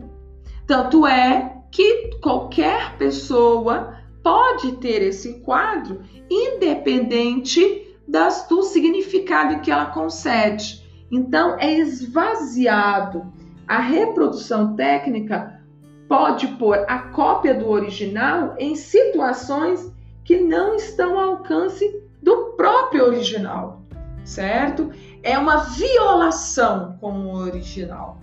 Tanto 0.67 1.05
é 1.05 1.62
que 1.72 2.12
qualquer 2.22 2.98
pessoa 2.98 3.95
pode 4.24 4.77
ter 4.77 5.01
esse 5.03 5.41
quadro, 5.41 6.01
independente 6.29 7.95
das, 8.07 8.48
do 8.48 8.63
significado 8.63 9.62
que 9.62 9.69
ela 9.69 9.88
concede. 9.88 10.84
Então, 11.12 11.55
é 11.60 11.72
esvaziado. 11.74 13.31
A 13.67 13.79
reprodução 13.79 14.75
técnica 14.75 15.60
pode 16.07 16.48
pôr 16.60 16.86
a 16.88 17.00
cópia 17.00 17.53
do 17.53 17.69
original 17.69 18.55
em 18.57 18.75
situações 18.75 19.91
que 20.24 20.39
não 20.39 20.75
estão 20.75 21.19
ao 21.19 21.29
alcance 21.31 22.03
do 22.22 22.53
próprio 22.57 23.05
original, 23.05 23.81
certo? 24.24 24.91
É 25.25 25.38
uma 25.39 25.58
violação 25.58 26.98
com 27.01 27.12
o 27.12 27.36
original. 27.36 28.22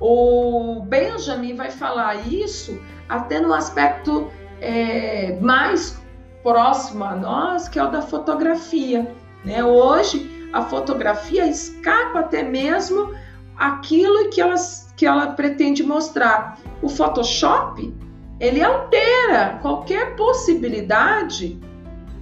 O 0.00 0.82
Benjamin 0.84 1.54
vai 1.54 1.70
falar 1.70 2.26
isso 2.26 2.78
até 3.08 3.40
no 3.40 3.54
aspecto 3.54 4.28
é, 4.60 5.38
mais 5.40 5.96
próximo 6.42 7.04
a 7.04 7.14
nós, 7.14 7.68
que 7.68 7.78
é 7.78 7.84
o 7.84 7.88
da 7.88 8.02
fotografia. 8.02 9.14
Né? 9.44 9.64
Hoje, 9.64 10.50
a 10.52 10.62
fotografia 10.62 11.46
escapa 11.46 12.18
até 12.18 12.42
mesmo 12.42 13.14
aquilo 13.56 14.28
que 14.30 14.40
ela, 14.40 14.56
que 14.96 15.06
ela 15.06 15.28
pretende 15.28 15.84
mostrar. 15.84 16.58
O 16.82 16.88
Photoshop, 16.88 17.94
ele 18.40 18.60
altera 18.60 19.60
qualquer 19.62 20.16
possibilidade 20.16 21.60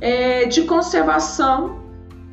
é, 0.02 0.44
de 0.44 0.62
conservação 0.62 1.80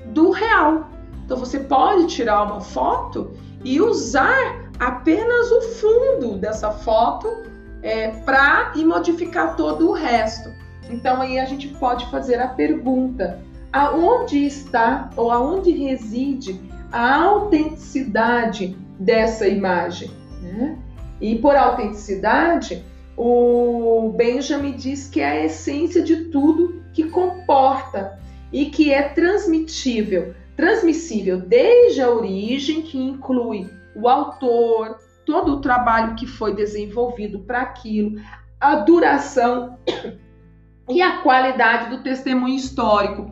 do 0.08 0.32
real. 0.32 0.88
Então 1.30 1.38
você 1.38 1.60
pode 1.60 2.08
tirar 2.08 2.42
uma 2.42 2.60
foto 2.60 3.30
e 3.64 3.80
usar 3.80 4.68
apenas 4.80 5.52
o 5.52 5.62
fundo 5.62 6.40
dessa 6.40 6.72
foto 6.72 7.44
é, 7.84 8.08
para 8.26 8.72
e 8.76 8.84
modificar 8.84 9.56
todo 9.56 9.90
o 9.90 9.94
resto. 9.94 10.52
Então 10.90 11.22
aí 11.22 11.38
a 11.38 11.46
gente 11.46 11.68
pode 11.68 12.10
fazer 12.10 12.42
a 12.42 12.48
pergunta: 12.48 13.44
aonde 13.72 14.44
está 14.44 15.12
ou 15.16 15.30
aonde 15.30 15.70
reside 15.70 16.60
a 16.92 17.24
autenticidade 17.26 18.76
dessa 19.00 19.48
imagem? 19.48 20.10
Né? 20.42 20.80
E 21.22 21.36
por 21.36 21.56
autenticidade, 21.56 22.84
o 23.16 24.12
Benjamin 24.18 24.76
diz 24.76 25.08
que 25.08 25.22
é 25.22 25.30
a 25.30 25.46
essência 25.46 26.02
de 26.02 26.26
tudo 26.32 26.82
que 26.92 27.04
comporta 27.04 28.18
e 28.52 28.66
que 28.66 28.92
é 28.92 29.04
transmitível 29.04 30.34
transmissível 30.60 31.39
desde 31.39 32.01
a 32.01 32.10
origem, 32.10 32.82
que 32.82 32.98
inclui 32.98 33.70
o 33.96 34.10
autor, 34.10 35.00
todo 35.25 35.54
o 35.54 35.62
trabalho 35.62 36.16
que 36.16 36.28
foi 36.28 36.54
desenvolvido 36.54 37.39
para 37.39 37.62
aquilo, 37.62 38.20
a 38.60 38.75
duração 38.75 39.80
e 40.89 41.01
a 41.01 41.22
qualidade 41.22 41.89
do 41.89 42.04
testemunho 42.04 42.58
histórico. 42.58 43.32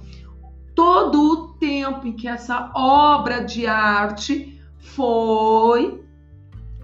Todo 0.73 1.21
o 1.21 1.47
tempo 1.55 2.07
em 2.07 2.13
que 2.13 2.29
essa 2.29 2.71
obra 2.73 3.43
de 3.43 3.67
arte 3.67 4.61
foi 4.77 6.01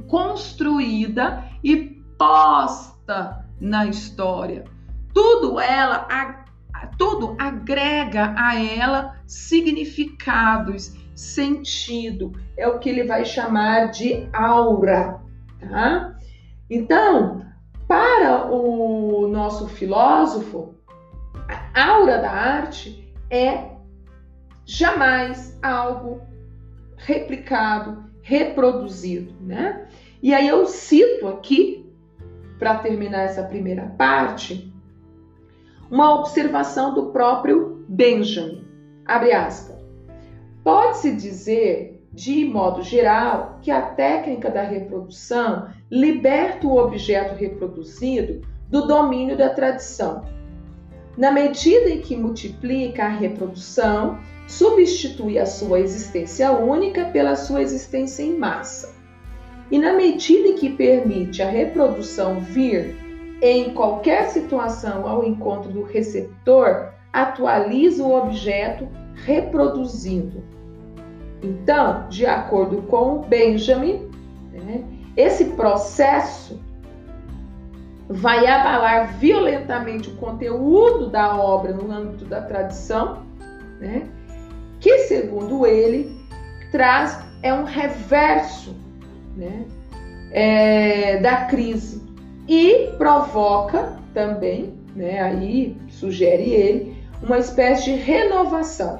construída 0.10 1.42
e 1.64 2.02
posta 2.18 3.48
na 3.62 3.86
história. 3.86 4.66
Tudo 5.14 5.58
ela 5.58 6.06
tudo 6.98 7.36
agrega 7.40 8.34
a 8.38 8.62
ela 8.62 9.16
significados, 9.26 10.96
sentido. 11.16 12.34
É 12.58 12.68
o 12.68 12.80
que 12.80 12.90
ele 12.90 13.04
vai 13.04 13.26
chamar 13.26 13.92
de 13.92 14.28
aura, 14.34 15.20
tá? 15.60 16.16
Então, 16.70 17.46
para 17.88 18.52
o 18.52 19.28
nosso 19.28 19.68
filósofo, 19.68 20.76
a 21.48 21.88
aura 21.90 22.18
da 22.18 22.32
arte 22.32 23.14
é 23.30 23.72
jamais 24.66 25.60
algo 25.62 26.22
replicado, 26.98 28.06
reproduzido, 28.22 29.34
né? 29.42 29.88
E 30.22 30.34
aí 30.34 30.48
eu 30.48 30.66
cito 30.66 31.28
aqui, 31.28 31.94
para 32.58 32.80
terminar 32.80 33.24
essa 33.24 33.44
primeira 33.44 33.88
parte, 33.98 34.73
uma 35.94 36.16
observação 36.16 36.92
do 36.96 37.12
próprio 37.12 37.86
Benjamin. 37.88 38.66
Abre 39.06 39.32
aspas. 39.32 39.78
Pode-se 40.64 41.12
dizer, 41.16 42.04
de 42.12 42.46
modo 42.46 42.82
geral, 42.82 43.60
que 43.62 43.70
a 43.70 43.80
técnica 43.80 44.50
da 44.50 44.64
reprodução 44.64 45.68
liberta 45.92 46.66
o 46.66 46.78
objeto 46.78 47.36
reproduzido 47.36 48.42
do 48.72 48.88
domínio 48.88 49.38
da 49.38 49.50
tradição. 49.50 50.26
Na 51.16 51.32
medida 51.32 51.92
em 51.92 52.02
que 52.02 52.16
multiplica 52.16 53.04
a 53.04 53.10
reprodução, 53.10 54.18
substitui 54.48 55.38
a 55.38 55.46
sua 55.46 55.80
existência 55.80 56.52
única 56.54 57.06
pela 57.06 57.36
sua 57.36 57.62
existência 57.62 58.24
em 58.24 58.36
massa. 58.36 58.96
E 59.70 59.78
na 59.78 59.94
medida 59.94 60.48
em 60.48 60.56
que 60.56 60.72
permite 60.72 61.44
a 61.44 61.50
reprodução 61.52 62.40
vir 62.40 63.03
em 63.44 63.74
qualquer 63.74 64.30
situação 64.30 65.06
ao 65.06 65.26
encontro 65.26 65.70
do 65.70 65.84
receptor, 65.84 66.94
atualiza 67.12 68.02
o 68.02 68.16
objeto 68.16 68.88
reproduzindo. 69.26 70.42
Então, 71.44 72.08
de 72.08 72.26
acordo 72.26 72.84
com 72.84 73.20
Benjamin, 73.20 74.10
né, 74.50 74.86
esse 75.18 75.44
processo 75.44 76.58
vai 78.08 78.48
abalar 78.48 79.18
violentamente 79.18 80.08
o 80.10 80.16
conteúdo 80.16 81.10
da 81.10 81.36
obra 81.36 81.74
no 81.74 81.92
âmbito 81.92 82.24
da 82.24 82.42
tradição, 82.42 83.24
né, 83.82 84.08
que, 84.80 85.00
segundo 85.00 85.66
ele, 85.66 86.18
traz 86.72 87.22
é 87.42 87.54
um 87.54 87.66
reverso 87.66 88.74
né, 89.36 89.66
é, 90.32 91.18
da 91.18 91.44
crise 91.46 92.13
e 92.48 92.90
provoca 92.98 93.98
também, 94.14 94.74
né, 94.96 95.22
aí 95.22 95.78
sugere 95.90 96.50
ele, 96.50 96.98
uma 97.22 97.38
espécie 97.38 97.86
de 97.86 97.96
renovação. 97.96 99.00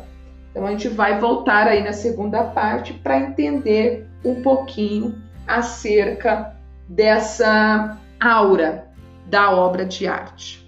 Então 0.52 0.66
a 0.66 0.72
gente 0.72 0.88
vai 0.88 1.20
voltar 1.20 1.68
aí 1.68 1.84
na 1.84 1.94
segunda 1.94 2.44
parte 2.44 2.94
para 2.94 3.20
entender 3.20 4.08
um 4.24 4.42
pouquinho 4.42 5.22
acerca 5.48 6.56
dessa 6.88 7.98
aura 8.20 8.88
da 9.26 9.52
obra 9.52 9.86
de 9.86 10.08
arte. 10.08 10.63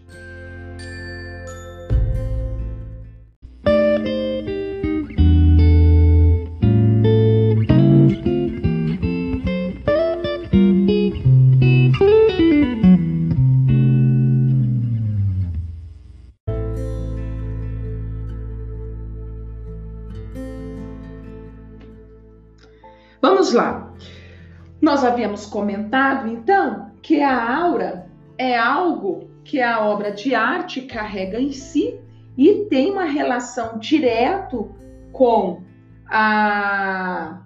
Havíamos 25.25 25.47
comentado 25.47 26.27
então 26.27 26.91
que 27.01 27.19
a 27.19 27.59
aura 27.59 28.05
é 28.37 28.55
algo 28.55 29.27
que 29.43 29.59
a 29.59 29.83
obra 29.83 30.11
de 30.11 30.35
arte 30.35 30.83
carrega 30.83 31.39
em 31.39 31.51
si 31.51 31.99
e 32.37 32.65
tem 32.69 32.91
uma 32.91 33.05
relação 33.05 33.79
direto 33.79 34.69
com 35.11 35.63
a 36.07 37.41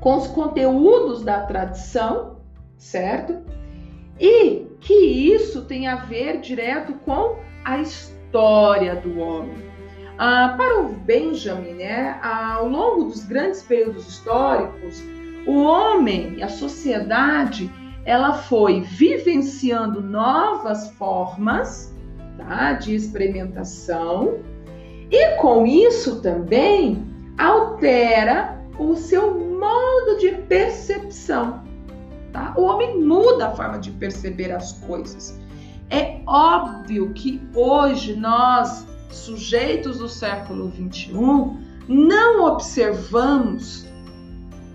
com 0.00 0.16
os 0.16 0.26
conteúdos 0.26 1.22
da 1.22 1.42
tradição, 1.42 2.40
certo? 2.76 3.44
E 4.18 4.66
que 4.80 4.94
isso 5.32 5.66
tem 5.66 5.86
a 5.86 5.96
ver 5.96 6.40
direto 6.40 6.94
com 7.04 7.36
a 7.64 7.78
história 7.78 8.96
do 8.96 9.20
homem. 9.20 9.54
Ah, 10.18 10.54
para 10.56 10.80
o 10.80 10.88
Benjamin, 10.88 11.74
né, 11.74 12.18
ao 12.20 12.68
longo 12.68 13.04
dos 13.04 13.24
grandes 13.24 13.62
períodos 13.62 14.08
históricos, 14.08 15.00
o 15.46 15.62
homem, 15.62 16.42
a 16.42 16.48
sociedade, 16.48 17.70
ela 18.04 18.34
foi 18.34 18.80
vivenciando 18.80 20.00
novas 20.00 20.90
formas 20.90 21.94
tá, 22.36 22.72
de 22.74 22.94
experimentação 22.94 24.38
e 25.10 25.36
com 25.36 25.66
isso 25.66 26.20
também 26.20 27.04
altera 27.38 28.58
o 28.78 28.94
seu 28.94 29.38
modo 29.38 30.18
de 30.18 30.32
percepção. 30.32 31.62
Tá? 32.32 32.54
O 32.56 32.62
homem 32.62 33.00
muda 33.00 33.48
a 33.48 33.50
forma 33.50 33.78
de 33.78 33.90
perceber 33.92 34.52
as 34.52 34.72
coisas. 34.72 35.38
É 35.90 36.20
óbvio 36.26 37.12
que 37.14 37.40
hoje 37.54 38.14
nós 38.14 38.86
sujeitos 39.10 39.98
do 39.98 40.08
século 40.08 40.68
21, 40.68 41.56
não 41.88 42.44
observamos 42.44 43.87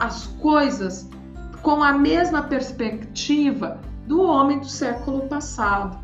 as 0.03 0.27
coisas 0.41 1.09
com 1.61 1.81
a 1.81 1.93
mesma 1.93 2.43
perspectiva 2.43 3.79
do 4.05 4.21
homem 4.21 4.59
do 4.59 4.67
século 4.67 5.29
passado. 5.29 5.97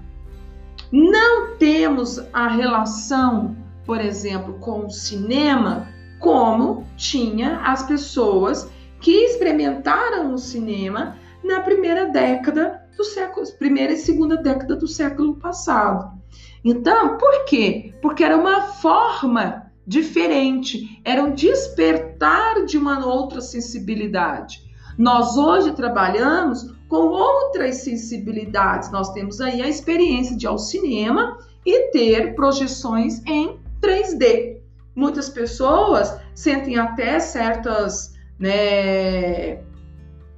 Não 0.89 1.57
temos 1.57 2.17
a 2.31 2.47
relação, 2.47 3.57
por 3.85 3.99
exemplo, 3.99 4.53
com 4.59 4.85
o 4.85 4.89
cinema 4.89 5.89
como 6.17 6.87
tinha 6.95 7.59
as 7.59 7.83
pessoas 7.83 8.71
que 9.01 9.11
experimentaram 9.11 10.33
o 10.33 10.37
cinema 10.37 11.17
na 11.43 11.59
primeira 11.59 12.05
década 12.05 12.81
do 12.95 13.03
século, 13.03 13.45
primeira 13.57 13.93
e 13.93 13.97
segunda 13.97 14.37
década 14.37 14.77
do 14.77 14.87
século 14.87 15.35
passado. 15.35 16.17
Então, 16.63 17.17
por 17.17 17.43
quê? 17.45 17.93
Porque 18.01 18.23
era 18.23 18.37
uma 18.37 18.61
forma 18.61 19.68
diferente, 19.89 21.01
era 21.03 21.23
um 21.23 21.33
despertar 21.33 22.63
de 22.63 22.77
uma 22.77 23.03
outra 23.03 23.41
sensibilidade. 23.41 24.61
Nós 24.95 25.35
hoje 25.35 25.71
trabalhamos 25.71 26.75
com 26.87 27.07
outras 27.07 27.77
sensibilidades. 27.77 28.91
Nós 28.91 29.11
temos 29.13 29.41
aí 29.41 29.63
a 29.63 29.67
experiência 29.67 30.37
de 30.37 30.45
ir 30.45 30.47
ao 30.47 30.59
cinema 30.59 31.39
e 31.65 31.89
ter 31.91 32.35
projeções 32.35 33.25
em 33.25 33.59
3D. 33.81 34.57
Muitas 34.95 35.27
pessoas 35.27 36.15
sentem 36.35 36.77
até 36.77 37.19
certas 37.19 38.13
né, 38.37 39.59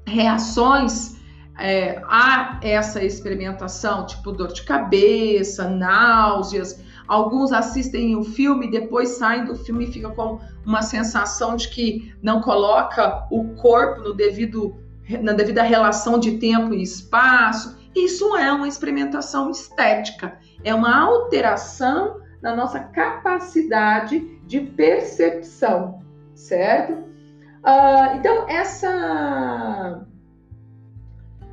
reações 0.07 1.17
é, 1.59 2.01
há 2.05 2.57
essa 2.63 3.03
experimentação, 3.03 4.05
tipo 4.05 4.31
dor 4.31 4.53
de 4.53 4.63
cabeça, 4.63 5.69
náuseas. 5.69 6.81
Alguns 7.11 7.51
assistem 7.51 8.15
o 8.15 8.23
filme 8.23 8.71
depois 8.71 9.09
saem 9.09 9.43
do 9.43 9.53
filme 9.53 9.83
e 9.83 9.91
ficam 9.91 10.15
com 10.15 10.39
uma 10.65 10.81
sensação 10.81 11.57
de 11.57 11.67
que 11.67 12.15
não 12.23 12.39
coloca 12.39 13.27
o 13.29 13.53
corpo 13.55 13.99
no 13.99 14.13
devido, 14.13 14.77
na 15.21 15.33
devida 15.33 15.61
relação 15.61 16.17
de 16.17 16.37
tempo 16.37 16.73
e 16.73 16.81
espaço. 16.81 17.77
Isso 17.93 18.33
é 18.37 18.49
uma 18.53 18.65
experimentação 18.65 19.51
estética, 19.51 20.39
é 20.63 20.73
uma 20.73 21.01
alteração 21.01 22.21
na 22.41 22.55
nossa 22.55 22.79
capacidade 22.79 24.39
de 24.47 24.61
percepção, 24.61 25.99
certo? 26.33 26.93
Uh, 26.93 28.15
então, 28.15 28.47
essa 28.47 30.07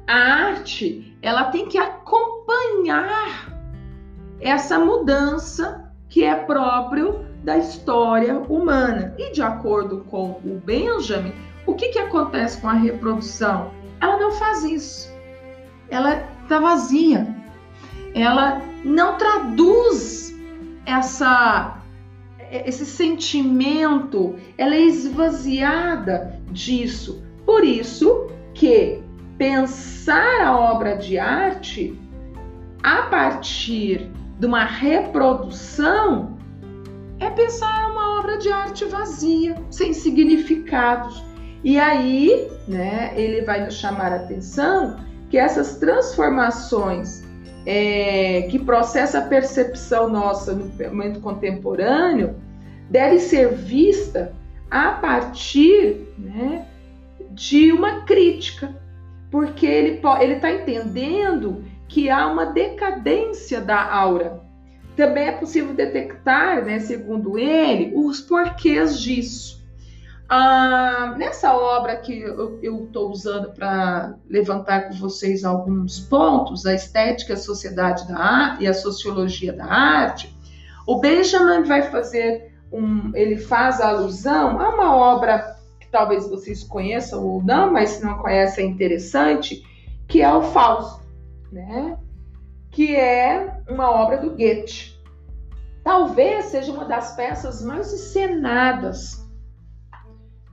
a 0.06 0.14
arte 0.14 1.18
ela 1.20 1.46
tem 1.46 1.66
que 1.66 1.78
acompanhar 1.78 3.47
essa 4.40 4.78
mudança 4.78 5.92
que 6.08 6.24
é 6.24 6.34
próprio 6.34 7.24
da 7.42 7.56
história 7.58 8.38
humana. 8.38 9.14
E 9.18 9.32
de 9.32 9.42
acordo 9.42 10.04
com 10.10 10.40
o 10.44 10.60
Benjamin, 10.64 11.32
o 11.66 11.74
que, 11.74 11.88
que 11.88 11.98
acontece 11.98 12.60
com 12.60 12.68
a 12.68 12.74
reprodução? 12.74 13.70
Ela 14.00 14.18
não 14.18 14.32
faz 14.32 14.64
isso. 14.64 15.12
Ela 15.90 16.24
está 16.42 16.58
vazia. 16.58 17.34
Ela 18.14 18.62
não 18.84 19.16
traduz 19.16 20.34
essa 20.86 21.74
esse 22.50 22.86
sentimento, 22.86 24.36
ela 24.56 24.74
é 24.74 24.80
esvaziada 24.80 26.40
disso. 26.50 27.22
Por 27.44 27.62
isso 27.62 28.30
que 28.54 29.02
pensar 29.36 30.40
a 30.40 30.56
obra 30.56 30.96
de 30.96 31.18
arte 31.18 31.98
a 32.82 33.02
partir 33.02 34.10
de 34.38 34.46
uma 34.46 34.64
reprodução 34.64 36.38
é 37.18 37.28
pensar 37.30 37.90
uma 37.90 38.20
obra 38.20 38.38
de 38.38 38.50
arte 38.50 38.84
vazia, 38.84 39.56
sem 39.70 39.92
significados. 39.92 41.22
E 41.64 41.78
aí, 41.78 42.48
né, 42.68 43.12
ele 43.16 43.42
vai 43.42 43.64
nos 43.64 43.74
chamar 43.74 44.12
a 44.12 44.16
atenção 44.16 44.96
que 45.28 45.36
essas 45.36 45.76
transformações 45.76 47.24
é, 47.66 48.42
que 48.50 48.58
processa 48.58 49.18
a 49.18 49.22
percepção 49.22 50.08
nossa 50.08 50.54
no 50.54 50.72
momento 50.88 51.20
contemporâneo 51.20 52.36
deve 52.88 53.18
ser 53.18 53.52
vista 53.52 54.32
a 54.70 54.92
partir 54.92 56.06
né, 56.16 56.66
de 57.32 57.72
uma 57.72 58.02
crítica, 58.02 58.74
porque 59.30 59.66
ele 59.66 60.00
está 60.34 60.52
entendendo 60.52 61.64
que 61.88 62.10
há 62.10 62.26
uma 62.26 62.46
decadência 62.46 63.60
da 63.60 63.90
aura. 63.92 64.40
Também 64.94 65.28
é 65.28 65.32
possível 65.32 65.74
detectar, 65.74 66.64
né, 66.64 66.78
segundo 66.80 67.38
ele, 67.38 67.92
os 67.96 68.20
porquês 68.20 69.00
disso. 69.00 69.58
Ah, 70.28 71.14
nessa 71.16 71.54
obra 71.54 71.96
que 71.96 72.20
eu 72.20 72.84
estou 72.84 73.10
usando 73.10 73.50
para 73.52 74.14
levantar 74.28 74.88
com 74.88 74.94
vocês 74.94 75.42
alguns 75.42 76.00
pontos, 76.00 76.66
a 76.66 76.74
estética, 76.74 77.32
a 77.32 77.36
sociedade 77.36 78.06
da 78.06 78.18
arte 78.18 78.64
e 78.64 78.66
a 78.66 78.74
sociologia 78.74 79.54
da 79.54 79.64
arte, 79.64 80.36
o 80.86 81.00
Benjamin 81.00 81.66
vai 81.66 81.82
fazer 81.82 82.52
um, 82.70 83.10
ele 83.14 83.38
faz 83.38 83.80
alusão 83.80 84.60
a 84.60 84.68
uma 84.68 84.94
obra 84.94 85.56
que 85.80 85.86
talvez 85.88 86.28
vocês 86.28 86.62
conheçam 86.62 87.24
ou 87.24 87.42
não, 87.42 87.72
mas 87.72 87.90
se 87.90 88.04
não 88.04 88.18
conhecem 88.18 88.66
é 88.66 88.68
interessante, 88.68 89.62
que 90.06 90.20
é 90.20 90.30
o 90.30 90.42
Fausto, 90.42 91.07
né? 91.52 91.96
Que 92.70 92.94
é 92.96 93.62
uma 93.68 93.90
obra 93.90 94.18
do 94.18 94.30
Goethe. 94.30 94.98
Talvez 95.82 96.46
seja 96.46 96.72
uma 96.72 96.84
das 96.84 97.16
peças 97.16 97.62
mais 97.62 97.92
encenadas 97.92 99.26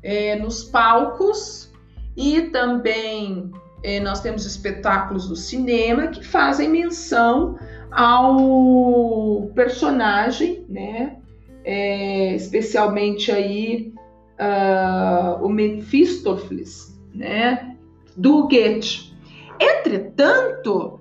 é, 0.01 0.35
nos 0.37 0.63
palcos 0.63 1.71
e 2.15 2.43
também 2.43 3.51
é, 3.83 3.99
nós 3.99 4.21
temos 4.21 4.45
espetáculos 4.45 5.27
do 5.27 5.35
cinema 5.35 6.07
que 6.07 6.23
fazem 6.23 6.69
menção 6.69 7.57
ao 7.91 9.49
personagem, 9.53 10.65
né? 10.69 11.17
É, 11.63 12.35
especialmente 12.35 13.31
aí 13.31 13.93
uh, 14.39 15.43
o 15.43 15.49
Mephistófeles, 15.49 16.99
né? 17.13 17.75
Do 18.15 18.47
Goethe. 18.47 19.14
Entretanto, 19.59 20.99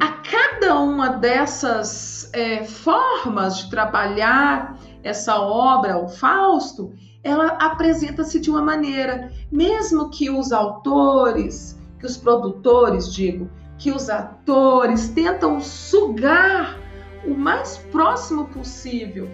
a 0.00 0.08
cada 0.08 0.80
uma 0.80 1.10
dessas 1.10 2.30
é, 2.32 2.64
formas 2.64 3.58
de 3.58 3.70
trabalhar 3.70 4.78
essa 5.02 5.40
obra, 5.40 5.98
o 5.98 6.08
Fausto, 6.08 6.92
ela 7.22 7.48
apresenta-se 7.60 8.40
de 8.40 8.50
uma 8.50 8.62
maneira, 8.62 9.30
mesmo 9.50 10.10
que 10.10 10.30
os 10.30 10.52
autores, 10.52 11.78
que 11.98 12.06
os 12.06 12.16
produtores, 12.16 13.12
digo, 13.12 13.48
que 13.78 13.90
os 13.90 14.08
atores 14.08 15.08
tentam 15.08 15.60
sugar 15.60 16.78
o 17.24 17.34
mais 17.34 17.76
próximo 17.90 18.46
possível 18.46 19.28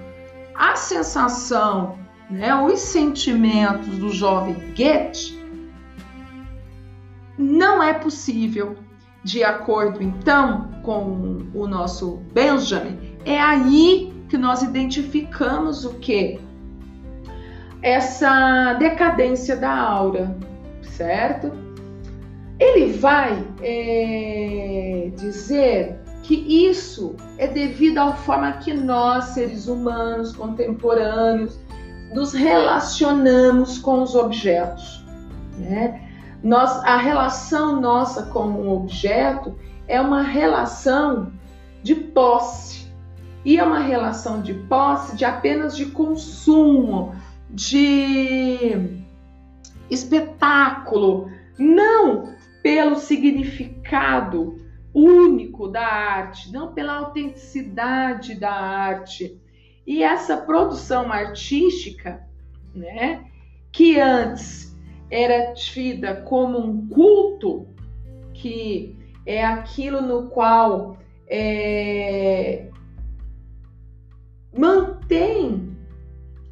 a 0.59 0.75
sensação, 0.75 1.97
né, 2.29 2.53
os 2.55 2.81
sentimentos 2.81 3.97
do 3.99 4.11
jovem 4.11 4.55
Goethe, 4.77 5.39
não 7.39 7.83
é 7.83 7.95
possível. 7.95 8.77
De 9.25 9.43
acordo 9.43 10.03
então 10.03 10.71
com 10.83 11.43
o 11.53 11.67
nosso 11.67 12.23
Benjamin, 12.33 13.17
é 13.25 13.39
aí 13.39 14.13
que 14.29 14.39
nós 14.39 14.63
identificamos 14.63 15.85
o 15.85 15.95
que? 15.95 16.41
Essa 17.83 18.75
decadência 18.75 19.57
da 19.57 19.71
aura, 19.71 20.37
certo? 20.83 21.53
Ele 22.59 22.93
vai 22.93 23.45
é, 23.61 25.11
dizer 25.17 25.99
que 26.23 26.35
isso 26.35 27.15
é 27.39 27.47
devido 27.47 27.99
à 27.99 28.13
forma 28.13 28.53
que 28.53 28.75
nós, 28.75 29.27
seres 29.27 29.69
humanos 29.69 30.35
contemporâneos, 30.35 31.59
nos 32.15 32.33
relacionamos 32.33 33.79
com 33.79 34.03
os 34.03 34.15
objetos. 34.15 35.05
Né? 35.59 36.08
Nós, 36.43 36.83
a 36.85 36.97
relação 36.97 37.81
nossa 37.81 38.25
com 38.25 38.45
um 38.47 38.71
objeto 38.71 39.57
é 39.87 40.01
uma 40.01 40.23
relação 40.23 41.33
de 41.83 41.95
posse. 41.95 42.87
E 43.45 43.59
é 43.59 43.65
uma 43.65 43.81
relação 43.81 44.43
de 44.43 44.55
posse 44.55 45.17
de 45.17 45.25
apenas 45.25 45.77
de 45.77 45.87
consumo, 45.87 47.15
de 47.49 48.99
espetáculo, 49.91 51.31
não 51.59 52.35
pelo 52.63 52.97
significado 52.97 54.59
único 54.93 55.69
da 55.69 55.87
arte, 55.87 56.53
não 56.53 56.73
pela 56.73 56.95
autenticidade 56.95 58.35
da 58.35 58.53
arte. 58.53 59.41
E 59.87 60.03
essa 60.03 60.37
produção 60.37 61.11
artística, 61.11 62.27
né, 62.75 63.25
que 63.73 63.99
antes 63.99 64.68
era 65.11 65.53
tida 65.55 66.23
como 66.23 66.59
um 66.59 66.87
culto, 66.89 67.67
que 68.35 68.97
é 69.27 69.45
aquilo 69.45 70.01
no 70.01 70.29
qual 70.29 70.97
é, 71.29 72.69
mantém 74.57 75.77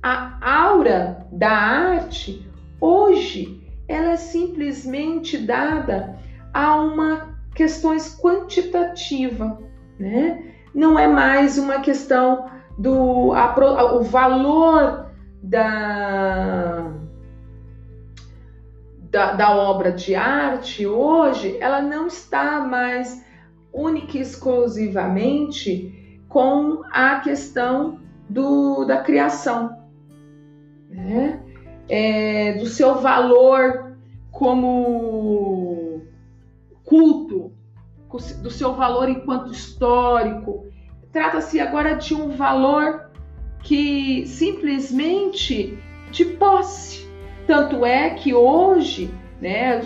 a 0.03 0.39
aura 0.41 1.27
da 1.33 1.51
arte, 1.51 2.49
hoje 2.81 3.63
ela 3.89 4.13
é 4.13 4.17
simplesmente 4.17 5.39
dada 5.39 6.19
a 6.53 6.77
uma 6.77 7.37
questões 7.55 8.19
quantitativa, 8.21 9.59
né? 9.99 10.53
Não 10.75 10.99
é 10.99 11.07
mais 11.09 11.57
uma 11.57 11.81
questão 11.81 12.51
do 12.79 13.33
a, 13.33 13.95
o 13.97 14.03
valor 14.03 15.11
da, 15.43 16.93
da, 19.17 19.33
da 19.33 19.57
obra 19.57 19.93
de 19.93 20.15
arte 20.15 20.87
hoje, 20.87 21.57
ela 21.59 21.81
não 21.81 22.07
está 22.07 22.61
mais 22.61 23.25
única 23.73 24.19
e 24.19 24.21
exclusivamente 24.21 26.21
com 26.29 26.83
a 26.93 27.21
questão 27.21 27.99
do, 28.29 28.85
da 28.85 28.99
criação, 28.99 29.75
né? 30.91 31.43
É, 31.89 32.59
do 32.59 32.67
seu 32.67 32.97
valor 32.97 33.97
como 34.31 36.03
culto, 36.85 37.53
do 38.43 38.51
seu 38.51 38.75
valor 38.75 39.09
enquanto 39.09 39.51
histórico. 39.51 40.67
Trata-se 41.11 41.59
agora 41.59 41.95
de 41.95 42.13
um 42.13 42.37
valor 42.37 43.11
que 43.63 44.27
simplesmente 44.27 45.79
de 46.11 46.27
posse. 46.27 47.06
Tanto 47.47 47.85
é 47.87 48.11
que 48.11 48.35
hoje 48.35 49.13
né, 49.41 49.81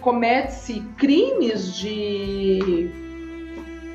comete-se 0.00 0.80
crimes 0.96 1.74
de 1.74 2.90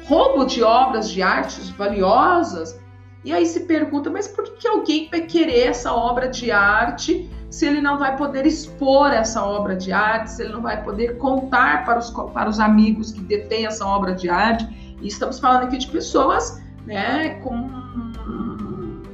roubo 0.06 0.46
de 0.46 0.64
obras 0.64 1.10
de 1.10 1.22
artes 1.22 1.70
valiosas 1.70 2.80
e 3.24 3.32
aí 3.32 3.46
se 3.46 3.62
pergunta, 3.62 4.10
mas 4.10 4.28
por 4.28 4.44
que 4.56 4.68
alguém 4.68 5.08
vai 5.10 5.22
querer 5.22 5.68
essa 5.68 5.94
obra 5.94 6.28
de 6.28 6.52
arte 6.52 7.30
se 7.50 7.66
ele 7.66 7.82
não 7.82 8.00
vai 8.00 8.18
poder 8.18 8.46
expor 8.46 9.14
essa 9.14 9.46
obra 9.46 9.76
de 9.76 9.94
arte, 9.94 10.32
se 10.32 10.44
ele 10.44 10.52
não 10.52 10.62
vai 10.62 10.84
poder 10.84 11.18
contar 11.18 11.86
para 11.86 12.00
os, 12.00 12.10
para 12.10 12.50
os 12.50 12.60
amigos 12.60 13.12
que 13.12 13.22
detêm 13.22 13.66
essa 13.66 13.86
obra 13.86 14.14
de 14.14 14.28
arte? 14.28 14.68
E 15.02 15.08
estamos 15.08 15.40
falando 15.40 15.66
aqui 15.66 15.78
de 15.78 15.88
pessoas 15.88 16.62
né, 16.86 17.40
com 17.42 17.70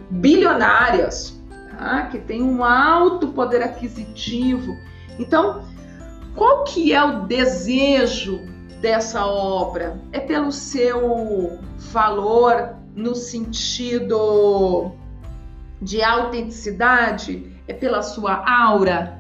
bilionárias, 0.10 1.39
tá? 1.80 2.08
que 2.08 2.20
têm 2.20 2.44
um 2.44 2.64
alto 2.64 3.30
poder 3.30 3.64
aquisitivo. 3.64 4.78
Então, 5.18 5.64
qual 6.36 6.64
que 6.66 6.94
é 6.94 7.04
o 7.04 7.22
desejo 7.22 8.42
dessa 8.82 9.26
obra? 9.26 10.00
É 10.12 10.20
pelo 10.20 10.52
seu 10.52 11.58
valor 11.92 12.76
no 12.96 13.16
sentido 13.16 14.92
de 15.82 16.04
autenticidade? 16.04 17.52
É 17.68 17.74
pela 17.74 18.02
sua 18.02 18.44
aura? 18.48 19.20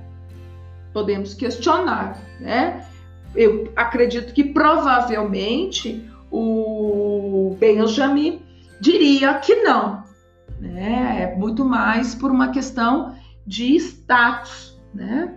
Podemos 0.93 1.33
questionar, 1.33 2.19
né? 2.39 2.85
Eu 3.35 3.71
acredito 3.75 4.33
que 4.33 4.43
provavelmente 4.43 6.09
o 6.31 7.55
Benjamin 7.59 8.41
diria 8.81 9.35
que 9.35 9.55
não, 9.55 9.98
né? 10.59 11.21
É 11.21 11.35
muito 11.35 11.63
mais 11.63 12.13
por 12.13 12.31
uma 12.31 12.49
questão 12.49 13.15
de 13.45 13.75
status, 13.75 14.79
né? 14.93 15.35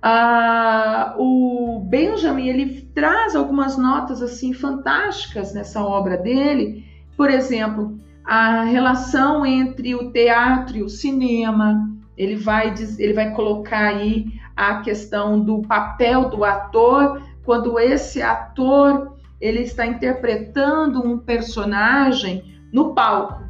Ah, 0.00 1.14
o 1.18 1.80
Benjamin 1.88 2.46
ele 2.46 2.82
traz 2.94 3.34
algumas 3.34 3.78
notas 3.78 4.20
assim 4.20 4.52
fantásticas 4.52 5.54
nessa 5.54 5.82
obra 5.82 6.18
dele, 6.18 6.84
por 7.16 7.30
exemplo, 7.30 7.98
a 8.24 8.64
relação 8.64 9.46
entre 9.46 9.94
o 9.94 10.10
teatro 10.10 10.76
e 10.76 10.82
o 10.82 10.88
cinema. 10.88 11.90
Ele 12.16 12.36
vai 12.36 12.74
ele 12.98 13.12
vai 13.12 13.32
colocar 13.32 13.88
aí 13.88 14.26
a 14.56 14.80
questão 14.82 15.40
do 15.40 15.62
papel 15.62 16.28
do 16.28 16.44
ator 16.44 17.20
quando 17.44 17.78
esse 17.78 18.22
ator 18.22 19.16
ele 19.40 19.60
está 19.60 19.86
interpretando 19.86 21.04
um 21.04 21.18
personagem 21.18 22.44
no 22.72 22.94
palco, 22.94 23.43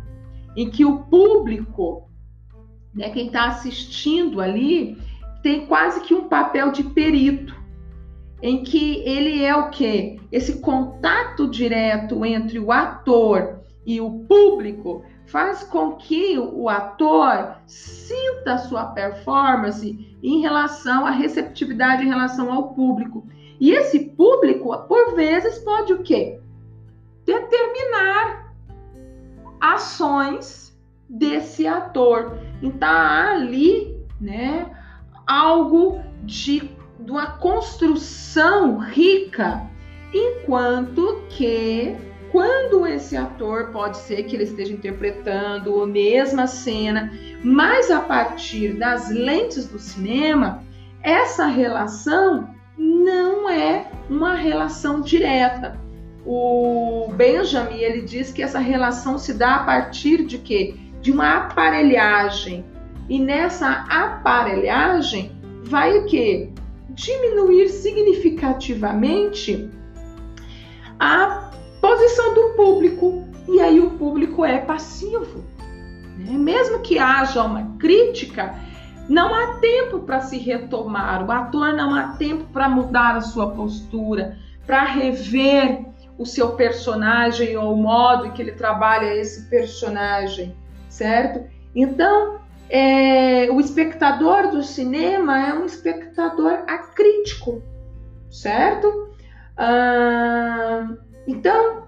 em 0.57 0.71
que 0.71 0.85
o 0.85 1.01
público, 1.01 2.09
né, 2.95 3.11
quem 3.11 3.27
está 3.27 3.47
assistindo 3.47 4.41
ali, 4.41 4.97
tem 5.43 5.67
quase 5.67 6.01
que 6.01 6.15
um 6.15 6.29
papel 6.29 6.73
de 6.73 6.83
perito, 6.83 7.55
em 8.41 8.63
que 8.63 9.03
ele 9.07 9.43
é 9.43 9.55
o 9.57 9.71
que? 9.71 10.21
Esse 10.31 10.61
contato 10.61 11.49
direto 11.49 12.25
entre 12.25 12.59
o 12.59 12.71
ator 12.71 13.61
e 13.87 14.01
o 14.01 14.21
público 14.21 15.05
faz 15.27 15.63
com 15.63 15.93
que 15.93 16.39
o 16.39 16.69
ator 16.69 17.57
sinta 17.67 18.55
a 18.55 18.59
sua 18.59 18.87
performance 18.87 20.17
em 20.23 20.41
relação 20.41 21.07
à 21.07 21.11
receptividade 21.11 22.05
em 22.05 22.09
relação 22.09 22.53
ao 22.53 22.75
público. 22.75 23.27
E 23.61 23.73
esse 23.73 24.01
público, 24.01 24.77
por 24.87 25.15
vezes, 25.15 25.59
pode 25.59 25.93
o 25.93 26.03
quê? 26.03 26.41
Determinar 27.25 28.44
ações 29.73 30.77
desse 31.09 31.67
ator. 31.67 32.39
Então, 32.63 32.89
ali, 32.89 33.97
né, 34.21 34.71
algo 35.27 36.01
de, 36.23 36.71
de 37.01 37.11
uma 37.11 37.33
construção 37.39 38.79
rica, 38.79 39.63
enquanto 40.13 41.23
que 41.31 41.97
quando 42.31 42.85
esse 42.87 43.17
ator 43.17 43.71
pode 43.71 43.97
ser 43.97 44.25
que 44.25 44.35
ele 44.35 44.43
esteja 44.43 44.73
interpretando 44.73 45.81
a 45.81 45.87
mesma 45.87 46.47
cena, 46.49 47.13
mas 47.45 47.91
a 47.91 48.01
partir 48.01 48.75
das 48.75 49.09
lentes 49.09 49.69
do 49.69 49.79
cinema, 49.79 50.63
essa 51.01 51.47
relação 51.47 52.53
não 52.77 53.49
é 53.49 53.89
uma 54.11 54.35
relação 54.35 55.01
direta. 55.01 55.79
O 56.27 57.13
Benjamin 57.15 57.79
ele 57.79 58.03
diz 58.03 58.33
que 58.33 58.43
essa 58.43 58.59
relação 58.59 59.19
se 59.19 59.35
dá 59.35 59.57
a 59.57 59.65
partir 59.65 60.25
de 60.25 60.39
quê? 60.39 60.75
De 61.03 61.13
uma 61.13 61.37
aparelhagem 61.37 62.65
e 63.09 63.19
nessa 63.19 63.69
aparelhagem 63.69 65.33
vai 65.65 65.99
o 65.99 66.07
quê? 66.07 66.51
Diminuir 66.91 67.69
significativamente 67.69 69.69
a 70.99 71.51
posição 71.81 72.35
do 72.35 72.55
público. 72.55 73.25
E 73.47 73.61
aí 73.61 73.81
o 73.81 73.91
público 73.91 74.45
é 74.45 74.59
passivo. 74.59 75.45
Né? 76.17 76.33
Mesmo 76.33 76.81
que 76.81 76.99
haja 76.99 77.45
uma 77.45 77.77
crítica, 77.79 78.55
não 79.09 79.35
há 79.35 79.57
tempo 79.57 80.01
para 80.01 80.23
se 80.23 80.39
retomar. 80.39 81.27
O 81.27 81.31
ator 81.31 81.75
não 81.75 81.95
há 81.95 82.15
tempo 82.15 82.45
para 82.53 82.69
mudar 82.69 83.17
a 83.17 83.21
sua 83.21 83.51
postura, 83.51 84.39
para 84.67 84.85
rever 84.85 85.85
o 86.19 86.25
seu 86.25 86.53
personagem 86.53 87.57
ou 87.57 87.75
o 87.75 87.77
modo 87.77 88.33
que 88.33 88.41
ele 88.41 88.53
trabalha 88.53 89.15
esse 89.15 89.49
personagem, 89.49 90.57
certo? 90.89 91.45
Então, 91.75 92.41
é, 92.69 93.51
o 93.51 93.61
espectador 93.61 94.51
do 94.51 94.63
cinema 94.63 95.49
é 95.49 95.53
um 95.53 95.67
espectador 95.67 96.65
acrítico, 96.67 97.63
certo? 98.31 99.11
Ah, 99.57 100.89
então, 101.27 101.85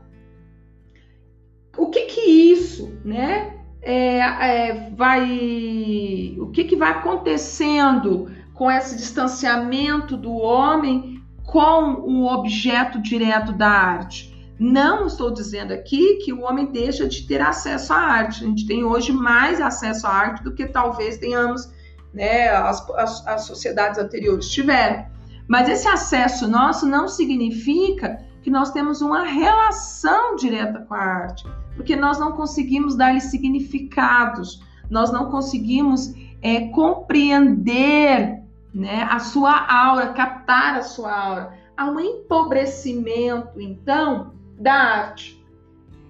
o 1.76 1.88
que 1.88 2.02
que 2.02 2.20
isso, 2.20 2.98
né? 3.04 3.54
É, 3.82 4.18
é, 4.18 4.90
vai, 4.96 6.36
o 6.40 6.50
que 6.50 6.64
que 6.64 6.74
vai 6.74 6.90
acontecendo 6.90 8.28
com 8.52 8.70
esse 8.70 8.96
distanciamento 8.96 10.16
do 10.16 10.34
homem 10.34 11.15
com 11.56 12.02
o 12.02 12.26
objeto 12.26 13.00
direto 13.00 13.50
da 13.50 13.70
arte? 13.70 14.30
Não 14.60 15.06
estou 15.06 15.30
dizendo 15.30 15.72
aqui 15.72 16.16
que 16.16 16.30
o 16.30 16.42
homem 16.42 16.70
deixa 16.70 17.08
de 17.08 17.26
ter 17.26 17.40
acesso 17.40 17.94
à 17.94 17.96
arte. 17.96 18.44
A 18.44 18.46
gente 18.46 18.66
tem 18.66 18.84
hoje 18.84 19.10
mais 19.10 19.58
acesso 19.58 20.06
à 20.06 20.10
arte 20.10 20.44
do 20.44 20.52
que 20.52 20.66
talvez 20.66 21.16
tenhamos, 21.16 21.72
né, 22.12 22.50
as, 22.50 22.86
as, 22.90 23.26
as 23.26 23.40
sociedades 23.44 23.98
anteriores 23.98 24.50
tiveram. 24.50 25.06
Mas 25.48 25.66
esse 25.70 25.88
acesso 25.88 26.46
nosso 26.46 26.84
não 26.84 27.08
significa 27.08 28.22
que 28.42 28.50
nós 28.50 28.70
temos 28.70 29.00
uma 29.00 29.24
relação 29.24 30.36
direta 30.36 30.80
com 30.80 30.92
a 30.92 31.00
arte, 31.00 31.46
porque 31.74 31.96
nós 31.96 32.18
não 32.18 32.32
conseguimos 32.32 32.94
dar-lhe 32.94 33.20
significados, 33.22 34.62
nós 34.90 35.10
não 35.10 35.30
conseguimos 35.30 36.12
é, 36.42 36.68
compreender 36.68 38.45
né, 38.76 39.08
a 39.10 39.18
sua 39.18 39.66
aura, 39.66 40.08
captar 40.08 40.76
a 40.76 40.82
sua 40.82 41.10
aura. 41.10 41.54
Há 41.74 41.90
um 41.90 41.98
empobrecimento, 41.98 43.58
então, 43.58 44.34
da 44.58 44.74
arte. 44.74 45.42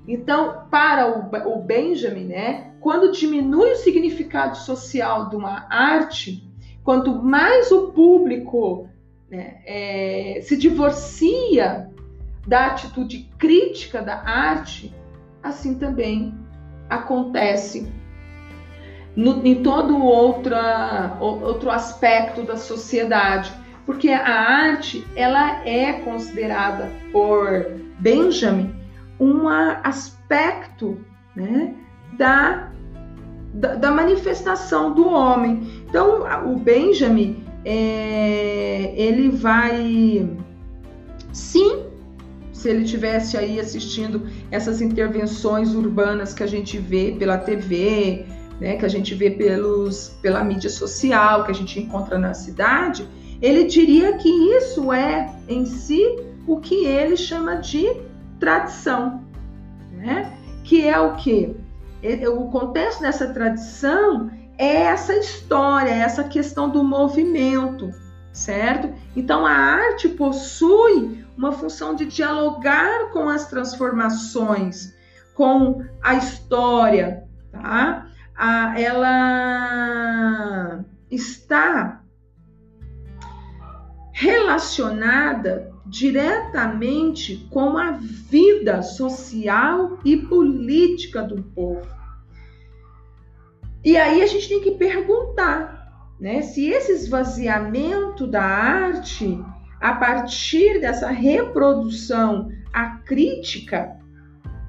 Então, 0.07 0.67
para 0.69 1.07
o, 1.49 1.63
Benjamin, 1.63 2.25
né, 2.25 2.73
quando 2.81 3.13
diminui 3.13 3.71
o 3.71 3.77
significado 3.77 4.57
social 4.57 5.29
de 5.29 5.37
uma 5.37 5.67
arte, 5.71 6.43
quanto 6.83 7.23
mais 7.23 7.71
o 7.71 7.93
público 7.93 8.89
né, 9.31 9.59
é, 9.65 10.41
se 10.43 10.57
divorcia 10.57 11.89
da 12.49 12.67
atitude 12.67 13.31
crítica 13.39 14.03
da 14.03 14.23
arte, 14.23 14.93
assim 15.41 15.79
também 15.79 16.35
acontece 16.89 17.93
no, 19.17 19.45
em 19.47 19.63
todo 19.63 19.97
outra, 19.97 21.17
outro 21.21 21.71
aspecto 21.71 22.43
da 22.43 22.57
sociedade, 22.57 23.51
porque 23.87 24.11
a 24.11 24.29
arte 24.29 25.07
ela 25.17 25.67
é 25.67 25.95
considerada 25.95 26.91
por 27.11 27.67
Benjamin 27.99 28.75
um 29.19 29.49
aspecto 29.49 30.99
né, 31.35 31.75
da, 32.19 32.71
da, 33.55 33.75
da, 33.75 33.91
manifestação 33.91 34.93
do 34.93 35.09
homem. 35.09 35.85
Então, 35.89 36.25
o 36.47 36.59
Benjamin, 36.59 37.45
é, 37.65 38.93
ele 38.95 39.31
vai, 39.31 40.29
sim, 41.33 41.87
se 42.53 42.69
ele 42.69 42.85
tivesse 42.85 43.37
aí 43.37 43.59
assistindo 43.59 44.27
essas 44.51 44.81
intervenções 44.81 45.75
urbanas 45.75 46.35
que 46.35 46.43
a 46.43 46.47
gente 46.47 46.79
vê 46.79 47.15
pela 47.19 47.39
TV, 47.39 48.27
né, 48.61 48.77
que 48.77 48.85
a 48.85 48.89
gente 48.89 49.15
vê 49.15 49.31
pelos, 49.31 50.17
pela 50.23 50.43
mídia 50.43 50.71
social, 50.71 51.45
que 51.45 51.51
a 51.51 51.55
gente 51.55 51.79
encontra 51.81 52.19
na 52.19 52.35
cidade, 52.35 53.09
ele 53.41 53.65
diria 53.65 54.17
que 54.17 54.29
isso 54.29 54.93
é 54.93 55.35
em 55.49 55.67
si 55.67 56.17
o 56.47 56.59
que 56.59 56.87
ele 56.87 57.17
chama 57.17 57.57
de 57.57 57.87
tradição, 58.39 59.25
né? 59.93 60.33
Que 60.65 60.89
é 60.89 60.99
o 60.99 61.15
que? 61.17 61.55
O 62.29 62.51
contexto 62.51 63.01
dessa 63.01 63.33
tradição 63.33 64.31
é 64.59 64.83
essa 64.83 65.15
história, 65.15 65.91
é 65.91 65.99
essa 65.99 66.25
questão 66.25 66.71
do 66.71 66.83
movimento, 66.85 67.91
certo? 68.33 68.93
Então 69.15 69.45
a 69.45 69.53
arte 69.53 70.09
possui 70.09 71.25
uma 71.37 71.53
função 71.53 71.95
de 71.95 72.07
dialogar 72.07 73.11
com 73.11 73.29
as 73.29 73.47
transformações, 73.49 74.95
com 75.35 75.85
a 76.03 76.15
história, 76.15 77.25
tá? 77.51 78.07
A, 78.37 78.79
ela 78.79 80.85
está 81.11 82.03
relacionada 84.13 85.73
diretamente 85.87 87.47
com 87.51 87.79
a 87.79 87.93
vida 87.93 88.83
social 88.83 89.99
e 90.05 90.17
política 90.17 91.23
do 91.23 91.43
povo. 91.43 91.87
E 93.85 93.97
aí 93.97 94.21
a 94.21 94.27
gente 94.27 94.49
tem 94.49 94.61
que 94.61 94.73
perguntar, 94.73 96.13
né, 96.19 96.43
se 96.43 96.67
esse 96.67 96.93
esvaziamento 96.93 98.27
da 98.27 98.43
arte, 98.43 99.41
a 99.81 99.95
partir 99.95 100.81
dessa 100.81 101.09
reprodução 101.09 102.51
acrítica, 102.73 103.97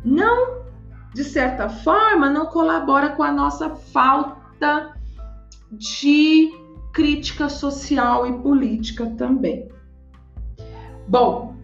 não, 0.05 0.66
de 1.13 1.23
certa 1.23 1.69
forma, 1.69 2.29
não 2.29 2.47
colabora 2.47 3.09
com 3.09 3.23
a 3.23 3.31
nossa 3.31 3.69
falta 3.69 4.93
de 5.71 6.51
crítica 6.93 7.49
social 7.49 8.27
e 8.27 8.39
política 8.39 9.05
também. 9.17 9.69
Bom, 11.07 11.55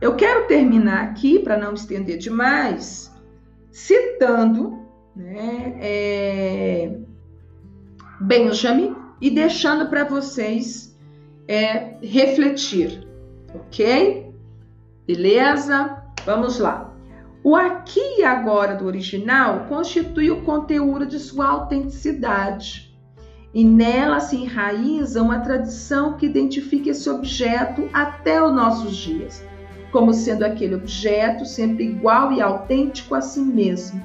eu 0.00 0.16
quero 0.16 0.46
terminar 0.46 1.04
aqui, 1.04 1.38
para 1.38 1.56
não 1.56 1.74
estender 1.74 2.18
demais, 2.18 3.12
citando 3.70 4.84
né, 5.14 5.76
é, 5.80 6.98
Benjamin 8.20 8.96
e 9.20 9.30
deixando 9.30 9.88
para 9.88 10.04
vocês 10.04 10.94
é 11.46 11.96
refletir, 12.02 13.06
ok? 13.54 14.32
Beleza? 15.06 16.02
Vamos 16.24 16.58
lá. 16.58 16.93
O 17.46 17.54
aqui 17.54 18.00
e 18.20 18.24
agora 18.24 18.74
do 18.74 18.86
original 18.86 19.66
constitui 19.68 20.30
o 20.30 20.40
conteúdo 20.40 21.04
de 21.04 21.18
sua 21.18 21.46
autenticidade. 21.46 22.90
E 23.52 23.62
nela 23.62 24.18
se 24.18 24.34
enraiza 24.34 25.22
uma 25.22 25.40
tradição 25.40 26.14
que 26.14 26.24
identifica 26.24 26.88
esse 26.88 27.08
objeto 27.10 27.86
até 27.92 28.42
os 28.42 28.50
nossos 28.50 28.96
dias, 28.96 29.44
como 29.92 30.14
sendo 30.14 30.42
aquele 30.42 30.74
objeto 30.74 31.44
sempre 31.44 31.84
igual 31.84 32.32
e 32.32 32.40
autêntico 32.40 33.14
a 33.14 33.20
si 33.20 33.40
mesmo. 33.40 34.02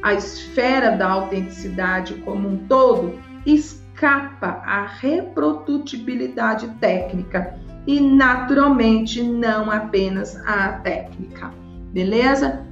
A 0.00 0.14
esfera 0.14 0.92
da 0.92 1.10
autenticidade 1.10 2.14
como 2.24 2.48
um 2.48 2.58
todo 2.68 3.18
escapa 3.44 4.62
à 4.64 4.86
reprodutibilidade 4.86 6.68
técnica 6.80 7.58
e, 7.88 7.98
naturalmente, 7.98 9.20
não 9.20 9.68
apenas 9.68 10.36
à 10.46 10.74
técnica. 10.74 11.52
Beleza? 11.92 12.67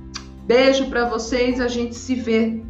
Beijo 0.47 0.89
para 0.89 1.05
vocês, 1.09 1.61
a 1.61 1.67
gente 1.67 1.97
se 1.97 2.15
vê 2.15 2.63